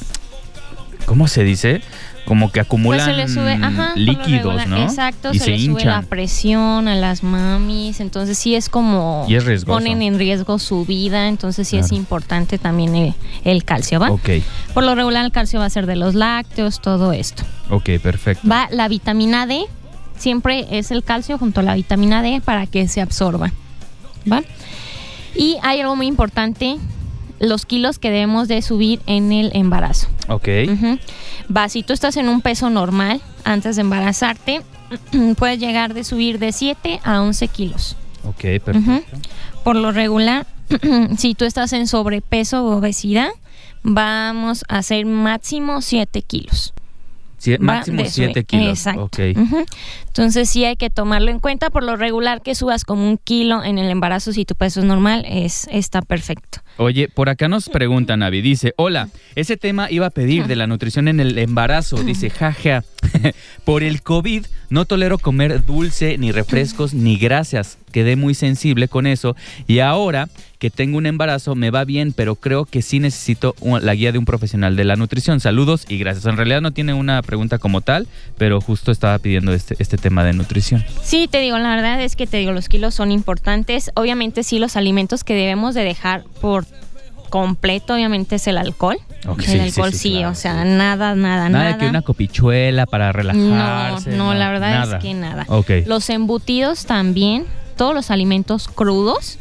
¿cómo 1.05 1.27
se 1.27 1.43
dice? 1.43 1.81
Como 2.25 2.51
que 2.51 2.59
acumulan 2.59 3.05
Pues 3.05 3.15
se 3.15 3.21
le 3.21 3.27
sube, 3.27 3.53
ajá, 3.53 3.93
líquidos, 3.95 4.65
¿no? 4.67 4.77
Exacto, 4.77 5.29
y 5.31 5.37
se, 5.39 5.45
se, 5.45 5.51
le 5.51 5.59
sube 5.65 5.85
la 5.85 6.01
presión 6.01 6.87
a 6.87 6.95
las 6.95 7.21
mamis, 7.21 7.99
entonces 7.99 8.37
sí 8.37 8.55
es 8.55 8.67
como 8.67 9.25
Y 9.29 9.35
es 9.35 9.45
riesgoso. 9.45 9.77
ponen 9.77 10.01
en 10.01 10.17
riesgo 10.17 10.57
su 10.57 10.85
vida, 10.85 11.27
entonces 11.27 11.67
sí 11.67 11.77
es 11.77 11.91
importante 11.91 12.57
también 12.57 12.95
el, 12.95 13.13
el 13.43 13.63
calcio, 13.63 13.99
¿va? 13.99 14.09
Ok, 14.11 14.29
Por 14.73 14.83
lo 14.83 14.95
regular 14.95 15.23
el 15.23 15.31
calcio 15.31 15.59
va 15.59 15.65
a 15.65 15.69
ser 15.69 15.85
de 15.85 15.95
los 15.95 16.15
lácteos, 16.15 16.81
todo 16.81 17.13
esto. 17.13 17.43
ok, 17.69 17.89
perfecto. 18.01 18.47
Va 18.47 18.67
la 18.71 18.87
vitamina 18.87 19.45
D, 19.45 19.61
siempre 20.17 20.65
es 20.71 20.89
el 20.91 21.03
calcio 21.03 21.37
junto 21.37 21.59
a 21.59 21.63
la 21.63 21.75
vitamina 21.75 22.21
D 22.23 22.41
para 22.43 22.65
que 22.65 22.87
se 22.87 23.01
absorba. 23.01 23.51
¿Va? 24.31 24.41
Y 25.35 25.57
hay 25.61 25.81
algo 25.81 25.95
muy 25.95 26.07
importante, 26.07 26.77
los 27.45 27.65
kilos 27.65 27.99
que 27.99 28.11
debemos 28.11 28.47
de 28.47 28.61
subir 28.61 29.01
en 29.05 29.31
el 29.31 29.51
embarazo. 29.53 30.07
Ok, 30.27 30.47
Ujú. 30.69 30.99
Va, 31.55 31.69
si 31.69 31.83
tú 31.83 31.93
estás 31.93 32.17
en 32.17 32.29
un 32.29 32.41
peso 32.41 32.69
normal 32.69 33.21
antes 33.43 33.75
de 33.75 33.81
embarazarte, 33.81 34.61
puedes 35.37 35.59
llegar 35.59 35.93
de 35.93 36.03
subir 36.03 36.39
de 36.39 36.51
7 36.51 36.99
a 37.03 37.21
11 37.21 37.47
kilos. 37.49 37.95
Ok, 38.23 38.63
perfecto. 38.63 39.17
Por 39.63 39.75
lo 39.75 39.91
regular, 39.91 40.47
si 41.17 41.35
tú 41.35 41.45
estás 41.45 41.73
en 41.73 41.87
sobrepeso 41.87 42.65
o 42.65 42.77
obesidad, 42.77 43.29
vamos 43.83 44.65
a 44.67 44.79
hacer 44.79 45.05
máximo 45.05 45.81
7 45.81 46.21
kilos. 46.23 46.73
Sie- 47.45 47.59
máximo 47.59 48.01
de 48.03 48.09
7 48.09 48.31
subir. 48.33 48.45
kilos. 48.45 48.85
Exacto. 48.85 49.09
Entonces 50.07 50.49
sí 50.49 50.65
hay 50.65 50.75
que 50.75 50.89
tomarlo 50.89 51.31
en 51.31 51.39
cuenta. 51.39 51.69
Por 51.69 51.83
lo 51.83 51.95
regular 51.95 52.41
que 52.41 52.55
subas 52.55 52.83
como 52.83 53.07
un 53.07 53.17
kilo 53.17 53.63
en 53.63 53.77
el 53.77 53.89
embarazo 53.89 54.31
si 54.33 54.45
tu 54.45 54.55
peso 54.55 54.79
es 54.79 54.85
normal, 54.85 55.25
es, 55.27 55.67
está 55.71 56.01
perfecto. 56.01 56.59
Oye, 56.77 57.07
por 57.07 57.29
acá 57.29 57.47
nos 57.47 57.69
preguntan, 57.69 58.21
Avi, 58.23 58.41
dice, 58.41 58.73
hola, 58.77 59.09
ese 59.35 59.55
tema 59.57 59.89
iba 59.89 60.07
a 60.07 60.09
pedir 60.09 60.47
de 60.47 60.55
la 60.57 60.67
nutrición 60.67 61.07
en 61.07 61.19
el 61.21 61.37
embarazo, 61.37 61.97
dice, 62.03 62.29
jaja, 62.29 62.83
por 63.65 63.81
el 63.83 64.01
COVID 64.01 64.45
no 64.69 64.85
tolero 64.85 65.17
comer 65.17 65.63
dulce, 65.65 66.17
ni 66.17 66.31
refrescos, 66.33 66.93
ni 66.93 67.17
grasas, 67.17 67.77
quedé 67.95 68.17
muy 68.17 68.33
sensible 68.33 68.89
con 68.89 69.07
eso 69.07 69.37
y 69.67 69.79
ahora 69.79 70.27
que 70.59 70.69
tengo 70.69 70.97
un 70.97 71.05
embarazo 71.05 71.55
me 71.55 71.71
va 71.71 71.85
bien, 71.85 72.11
pero 72.11 72.35
creo 72.35 72.65
que 72.65 72.81
sí 72.81 72.99
necesito 72.99 73.55
la 73.61 73.95
guía 73.95 74.11
de 74.11 74.17
un 74.17 74.25
profesional 74.25 74.75
de 74.75 74.83
la 74.83 74.97
nutrición. 74.97 75.39
Saludos 75.39 75.85
y 75.87 75.97
gracias. 75.97 76.25
En 76.25 76.35
realidad 76.35 76.59
no 76.59 76.71
tiene 76.71 76.93
una 76.93 77.21
pregunta 77.21 77.57
como 77.57 77.79
tal, 77.79 78.09
pero 78.37 78.59
justo 78.59 78.91
estaba 78.91 79.17
pidiendo 79.19 79.53
este, 79.53 79.77
este 79.79 79.95
tema 79.95 80.25
de 80.25 80.33
nutrición. 80.33 80.83
Sí, 81.03 81.29
te 81.31 81.39
digo, 81.39 81.57
la 81.57 81.73
verdad 81.73 82.01
es 82.01 82.17
que 82.17 82.27
te 82.27 82.35
digo, 82.35 82.51
los 82.51 82.67
kilos 82.67 82.93
son 82.93 83.13
importantes. 83.13 83.91
Obviamente 83.93 84.43
sí, 84.43 84.59
los 84.59 84.75
alimentos 84.75 85.23
que 85.23 85.33
debemos 85.33 85.73
de 85.73 85.85
dejar 85.85 86.25
por 86.41 86.65
completo, 87.29 87.93
obviamente 87.93 88.35
es 88.35 88.47
el 88.47 88.57
alcohol. 88.57 88.97
Ok, 89.25 89.39
el 89.39 89.45
sí, 89.45 89.59
alcohol 89.59 89.91
sí, 89.93 89.97
sí, 89.99 90.11
claro, 90.15 90.31
o 90.31 90.35
sea, 90.35 90.65
nada, 90.65 91.15
nada, 91.15 91.15
nada. 91.15 91.49
Nada 91.49 91.73
de 91.73 91.77
que 91.77 91.87
una 91.87 92.01
copichuela 92.01 92.85
para 92.85 93.07
no, 93.07 93.13
relajarse. 93.13 94.17
no, 94.17 94.33
la 94.33 94.49
verdad 94.51 94.71
nada. 94.71 94.97
es 94.97 95.01
que 95.01 95.13
nada. 95.13 95.47
Los 95.85 96.09
embutidos 96.09 96.85
también, 96.85 97.45
todos 97.75 97.93
los 97.93 98.11
alimentos 98.11 98.67
crudos, 98.67 99.37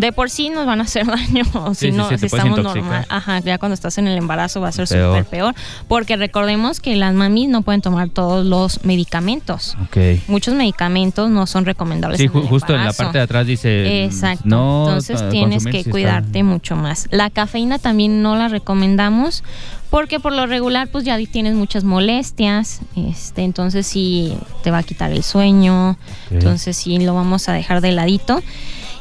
de 0.00 0.12
por 0.12 0.30
sí 0.30 0.48
nos 0.48 0.66
van 0.66 0.80
a 0.80 0.84
hacer 0.84 1.06
daño 1.06 1.44
o 1.54 1.74
si 1.74 1.90
sí, 1.90 1.92
no, 1.92 2.08
sí, 2.08 2.18
si 2.18 2.26
estamos 2.26 2.62
normal. 2.62 3.06
Ajá, 3.08 3.40
ya 3.40 3.58
cuando 3.58 3.74
estás 3.74 3.98
en 3.98 4.08
el 4.08 4.16
embarazo 4.16 4.60
va 4.60 4.68
a 4.68 4.72
ser 4.72 4.86
súper 4.86 5.24
peor. 5.26 5.54
Porque 5.88 6.16
recordemos 6.16 6.80
que 6.80 6.96
las 6.96 7.14
mamis 7.14 7.48
no 7.48 7.62
pueden 7.62 7.82
tomar 7.82 8.08
todos 8.08 8.44
los 8.46 8.84
medicamentos. 8.84 9.76
Ok. 9.84 9.96
Muchos 10.28 10.54
medicamentos 10.54 11.30
no 11.30 11.46
son 11.46 11.64
recomendables. 11.66 12.18
Sí, 12.18 12.24
en 12.26 12.32
el 12.32 12.42
ju- 12.42 12.48
justo 12.48 12.74
en 12.74 12.84
la 12.84 12.92
parte 12.92 13.18
de 13.18 13.24
atrás 13.24 13.46
dice. 13.46 14.04
Exacto. 14.04 14.42
No, 14.46 14.86
Entonces 14.88 15.28
tienes 15.30 15.64
que 15.64 15.72
si 15.72 15.78
está- 15.78 15.90
cuidarte 15.90 16.42
mucho 16.42 16.76
más. 16.76 17.06
La 17.10 17.30
cafeína 17.30 17.78
también 17.78 18.22
no 18.22 18.36
la 18.36 18.48
recomendamos 18.48 19.44
porque 19.90 20.20
por 20.20 20.32
lo 20.32 20.46
regular 20.46 20.88
pues 20.88 21.04
ya 21.04 21.18
tienes 21.30 21.54
muchas 21.54 21.82
molestias, 21.84 22.80
este, 22.96 23.42
entonces 23.42 23.86
sí 23.86 24.36
te 24.62 24.70
va 24.70 24.78
a 24.78 24.82
quitar 24.84 25.10
el 25.10 25.22
sueño, 25.24 25.98
entonces 26.30 26.76
sí 26.76 26.98
lo 26.98 27.14
vamos 27.14 27.48
a 27.48 27.52
dejar 27.52 27.80
de 27.80 27.92
ladito. 27.92 28.40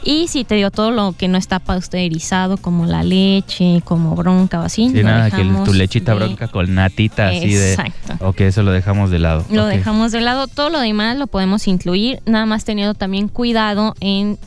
Y 0.04 0.28
si 0.30 0.44
te 0.46 0.56
dio 0.56 0.72
todo 0.72 0.92
lo 0.92 1.12
que 1.14 1.28
no 1.28 1.38
está 1.38 1.60
pasteurizado, 1.60 2.58
como 2.58 2.86
la 2.86 3.04
leche, 3.04 3.82
como 3.84 4.16
bronca 4.16 4.60
o 4.62 4.64
así, 4.64 4.90
Sí, 4.90 5.04
nada, 5.04 5.30
que 5.30 5.44
tu 5.66 5.74
lechita 5.74 6.14
de- 6.14 6.20
bronca 6.20 6.48
con 6.48 6.74
natita 6.74 7.28
así 7.30 7.54
de. 7.54 7.72
Exacto. 7.74 8.28
Ok, 8.28 8.42
eso 8.42 8.64
lo 8.64 8.72
dejamos 8.72 9.12
de 9.12 9.20
lado. 9.20 9.46
Lo 9.52 9.66
dejamos 9.66 10.12
de 10.12 10.22
lado. 10.22 10.48
Todo 10.48 10.70
lo 10.70 10.80
demás 10.80 11.18
lo 11.18 11.28
podemos 11.28 11.68
incluir, 11.68 12.20
nada 12.26 12.46
más 12.46 12.64
teniendo 12.66 12.94
también 12.94 13.28
cuidado 13.28 13.94
en 14.00 14.38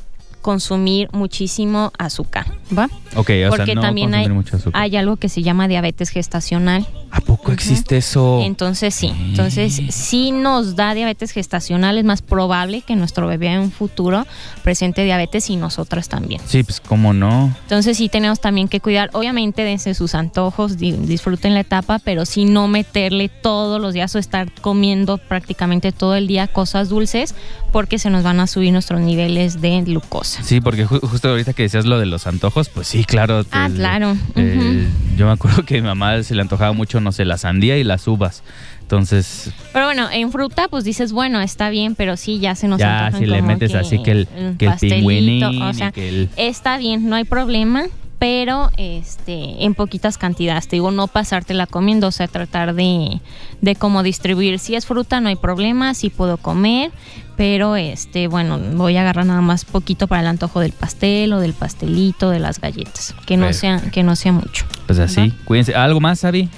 consumir 0.41 1.09
muchísimo 1.13 1.93
azúcar, 1.99 2.47
¿va? 2.77 2.87
Ok, 3.15 3.31
o 3.47 3.51
Porque 3.51 3.67
sea, 3.67 3.75
no 3.77 3.81
también 3.81 4.13
hay, 4.13 4.23
consumir 4.25 4.37
mucho 4.45 4.57
azúcar. 4.57 4.83
hay 4.83 4.97
algo 4.97 5.17
que 5.17 5.29
se 5.29 5.43
llama 5.43 5.69
diabetes 5.69 6.09
gestacional. 6.11 6.85
¿A 7.13 7.21
poco 7.43 7.53
existe 7.53 7.97
eso? 7.99 8.41
Entonces 8.43 8.95
sí, 8.95 9.09
entonces 9.31 9.81
si 9.91 10.33
nos 10.33 10.77
da 10.77 10.95
diabetes 10.95 11.31
gestacional, 11.33 11.99
es 11.99 12.05
más 12.05 12.23
probable 12.23 12.83
que 12.83 12.97
nuestro 12.97 13.27
bebé 13.27 13.49
en 13.49 13.61
un 13.61 13.71
futuro 13.73 14.27
presente 14.63 15.05
diabetes 15.05 15.51
y 15.51 15.57
nosotras 15.57 16.09
también. 16.09 16.41
Sí, 16.47 16.63
pues 16.63 16.81
cómo 16.81 17.13
no. 17.13 17.55
Entonces 17.63 17.97
sí 17.97 18.09
tenemos 18.09 18.41
también 18.41 18.69
que 18.69 18.81
cuidar, 18.81 19.11
obviamente 19.13 19.63
dense 19.65 19.95
sus 19.95 20.15
antojos, 20.15 20.79
di- 20.79 20.93
disfruten 20.93 21.55
la 21.55 21.61
etapa, 21.61 21.99
pero 21.99 22.25
sí 22.27 22.45
no 22.45 22.69
meterle 22.69 23.29
todos 23.29 23.81
los 23.81 23.93
días 23.95 24.15
o 24.15 24.19
estar 24.19 24.51
comiendo 24.61 25.19
prácticamente 25.19 25.93
todo 25.93 26.15
el 26.17 26.27
día 26.27 26.47
cosas 26.49 26.89
dulces 26.89 27.35
porque 27.73 27.99
se 27.99 28.11
nos 28.11 28.23
van 28.23 28.39
a 28.41 28.47
subir 28.47 28.73
nuestros 28.73 29.01
niveles 29.01 29.61
de 29.61 29.81
glucosa. 29.83 30.43
Sí, 30.43 30.61
porque 30.61 30.87
ju- 30.87 31.01
justo 31.01 31.29
ahorita 31.31 31.53
que 31.55 31.63
decías 31.65 31.87
lo 31.87 31.99
de 31.99 32.07
los 32.07 32.27
antojos, 32.27 32.69
pues 32.69 32.87
sí, 32.87 33.05
claro. 33.05 33.45
Ah, 33.51 33.69
claro. 33.75 34.17
el- 34.37 34.87
Yo 35.17 35.27
me 35.27 35.33
acuerdo 35.33 35.65
que 35.65 35.79
a 35.79 35.81
mi 35.81 35.87
mamá 35.87 36.23
se 36.23 36.35
le 36.35 36.43
antojaba 36.43 36.73
mucho, 36.73 37.01
no 37.01 37.13
sé, 37.13 37.25
la 37.25 37.32
sandía 37.37 37.79
y 37.79 37.85
las 37.85 38.07
uvas. 38.09 38.43
Entonces, 38.81 39.51
Pero 39.73 39.87
bueno, 39.87 40.09
en 40.13 40.31
fruta 40.31 40.69
pues 40.69 40.85
dices, 40.85 41.13
bueno, 41.13 41.41
está 41.41 41.71
bien, 41.71 41.95
pero 41.95 42.19
sí 42.19 42.41
ya 42.41 42.55
se 42.55 42.69
nos 42.69 42.79
ya 42.79 43.11
si 43.17 43.25
le 43.25 43.41
metes 43.41 43.75
así 43.75 44.03
que 44.03 44.11
el, 44.11 44.29
que 44.59 44.67
el 44.67 44.71
pastelito, 44.73 44.97
pingüinín 44.97 45.63
o 45.63 45.73
sea, 45.73 45.89
y 45.89 45.93
que 45.93 46.09
el... 46.09 46.29
está 46.37 46.77
bien, 46.77 47.09
no 47.09 47.17
hay 47.17 47.25
problema, 47.25 47.85
pero 48.19 48.71
este 48.77 49.65
en 49.65 49.75
poquitas 49.75 50.19
cantidades, 50.19 50.69
te 50.69 50.77
digo, 50.77 50.91
no 50.91 51.09
pasártela 51.09 51.67
comiendo, 51.67 52.09
o 52.09 52.13
sea, 52.13 52.29
tratar 52.29 52.75
de, 52.75 53.21
de 53.63 53.75
cómo 53.77 54.03
distribuir. 54.03 54.59
Si 54.59 54.75
es 54.75 54.85
fruta, 54.85 55.21
no 55.21 55.29
hay 55.29 55.37
problema, 55.37 55.95
sí 55.95 56.11
puedo 56.11 56.37
comer, 56.37 56.93
pero 57.37 57.77
este, 57.77 58.29
bueno, 58.29 58.61
voy 58.75 58.97
a 58.97 59.01
agarrar 59.01 59.27
nada 59.27 59.41
más 59.41 59.65
poquito 59.65 60.07
para 60.07 60.21
el 60.21 60.27
antojo 60.29 60.61
del 60.61 60.73
pastel 60.73 61.33
o 61.33 61.41
del 61.41 61.55
pastelito, 61.55 62.31
de 62.31 62.41
las 62.41 62.61
galletas, 62.61 63.15
que 63.27 63.37
no 63.37 63.53
sea, 63.55 63.81
que 63.91 64.03
no 64.03 64.17
sea 64.17 64.33
mucho. 64.33 64.67
Pues 64.87 64.99
así, 64.99 65.33
cuídense. 65.45 65.75
¿Algo 65.75 65.99
más, 65.99 66.21
Sabi? 66.21 66.49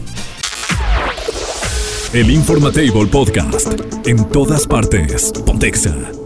El 2.12 2.31
Informatable 2.31 3.07
Podcast. 3.07 3.73
En 4.07 4.29
todas 4.31 4.67
partes. 4.67 5.33
Pontexa. 5.45 6.24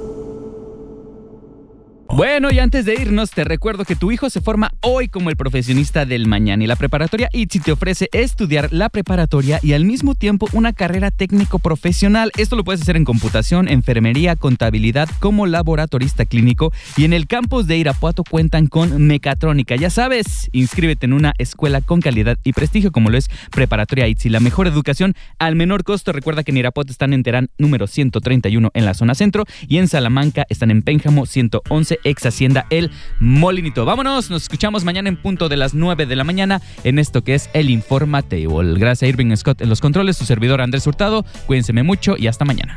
Bueno, 2.18 2.50
y 2.50 2.58
antes 2.58 2.84
de 2.84 2.94
irnos, 2.94 3.30
te 3.30 3.44
recuerdo 3.44 3.84
que 3.84 3.94
tu 3.94 4.10
hijo 4.10 4.28
se 4.28 4.40
forma 4.40 4.72
hoy 4.80 5.06
como 5.06 5.30
el 5.30 5.36
profesionista 5.36 6.04
del 6.04 6.26
mañana 6.26 6.64
y 6.64 6.66
la 6.66 6.74
preparatoria 6.74 7.28
ITZY 7.32 7.60
te 7.60 7.70
ofrece 7.70 8.08
estudiar 8.10 8.72
la 8.72 8.88
preparatoria 8.88 9.60
y 9.62 9.72
al 9.74 9.84
mismo 9.84 10.16
tiempo 10.16 10.48
una 10.52 10.72
carrera 10.72 11.12
técnico 11.12 11.60
profesional. 11.60 12.32
Esto 12.36 12.56
lo 12.56 12.64
puedes 12.64 12.82
hacer 12.82 12.96
en 12.96 13.04
computación, 13.04 13.68
enfermería, 13.68 14.34
contabilidad 14.34 15.08
como 15.20 15.46
laboratorista 15.46 16.24
clínico 16.24 16.72
y 16.96 17.04
en 17.04 17.12
el 17.12 17.28
campus 17.28 17.68
de 17.68 17.76
Irapuato 17.76 18.24
cuentan 18.28 18.66
con 18.66 19.06
mecatrónica. 19.06 19.76
Ya 19.76 19.88
sabes, 19.88 20.50
inscríbete 20.50 21.06
en 21.06 21.12
una 21.12 21.34
escuela 21.38 21.82
con 21.82 22.00
calidad 22.00 22.36
y 22.42 22.52
prestigio 22.52 22.90
como 22.90 23.10
lo 23.10 23.18
es 23.18 23.30
Preparatoria 23.52 24.08
ITZY, 24.08 24.30
la 24.30 24.40
mejor 24.40 24.66
educación 24.66 25.14
al 25.38 25.54
menor 25.54 25.84
costo. 25.84 26.10
Recuerda 26.10 26.42
que 26.42 26.50
en 26.50 26.56
Irapuato 26.56 26.90
están 26.90 27.12
en 27.12 27.22
Terán 27.22 27.50
número 27.58 27.86
131 27.86 28.72
en 28.74 28.84
la 28.84 28.94
zona 28.94 29.14
centro 29.14 29.44
y 29.68 29.78
en 29.78 29.86
Salamanca 29.86 30.46
están 30.48 30.72
en 30.72 30.82
Pénjamo 30.82 31.24
111 31.24 32.00
ex 32.08 32.26
Hacienda 32.26 32.66
El 32.70 32.90
Molinito. 33.20 33.84
Vámonos, 33.84 34.30
nos 34.30 34.42
escuchamos 34.42 34.84
mañana 34.84 35.08
en 35.08 35.16
punto 35.16 35.48
de 35.48 35.56
las 35.56 35.74
9 35.74 36.06
de 36.06 36.16
la 36.16 36.24
mañana 36.24 36.60
en 36.84 36.98
esto 36.98 37.22
que 37.22 37.34
es 37.34 37.48
el 37.54 37.70
Informatable. 37.70 38.78
Gracias 38.78 39.02
a 39.04 39.06
Irving 39.06 39.34
Scott 39.36 39.60
en 39.62 39.68
los 39.68 39.80
controles, 39.80 40.16
su 40.16 40.24
servidor 40.24 40.60
Andrés 40.60 40.86
Hurtado. 40.86 41.24
Cuídense 41.46 41.72
mucho 41.82 42.16
y 42.16 42.26
hasta 42.26 42.44
mañana. 42.44 42.76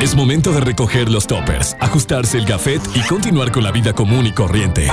Es 0.00 0.14
momento 0.14 0.52
de 0.52 0.60
recoger 0.60 1.10
los 1.10 1.26
toppers, 1.26 1.76
ajustarse 1.80 2.38
el 2.38 2.44
gafet 2.44 2.80
y 2.94 3.00
continuar 3.06 3.52
con 3.52 3.64
la 3.64 3.72
vida 3.72 3.92
común 3.92 4.26
y 4.26 4.32
corriente. 4.32 4.88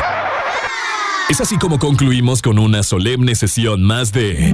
Es 1.29 1.39
así 1.41 1.57
como 1.57 1.79
concluimos 1.79 2.41
con 2.41 2.59
una 2.59 2.83
solemne 2.83 3.35
sesión 3.35 3.83
más 3.83 4.11
de 4.11 4.53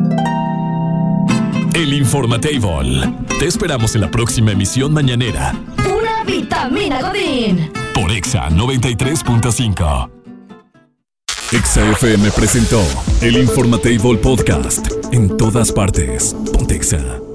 El 1.74 1.94
Informatable. 1.94 3.12
Te 3.40 3.46
esperamos 3.46 3.96
en 3.96 4.02
la 4.02 4.12
próxima 4.12 4.52
emisión 4.52 4.94
mañanera 4.94 5.54
Pura 5.78 6.24
vitamina 6.26 7.02
Godín. 7.02 7.72
Por 7.98 8.12
Exa 8.12 8.48
93.5. 8.50 10.12
Exa 11.52 11.92
FM 11.94 12.30
presentó 12.30 12.84
El 13.22 13.38
Informatable 13.38 14.18
Podcast. 14.18 14.88
En 15.12 15.36
todas 15.36 15.72
partes. 15.72 16.36
Pontexa. 16.54 17.27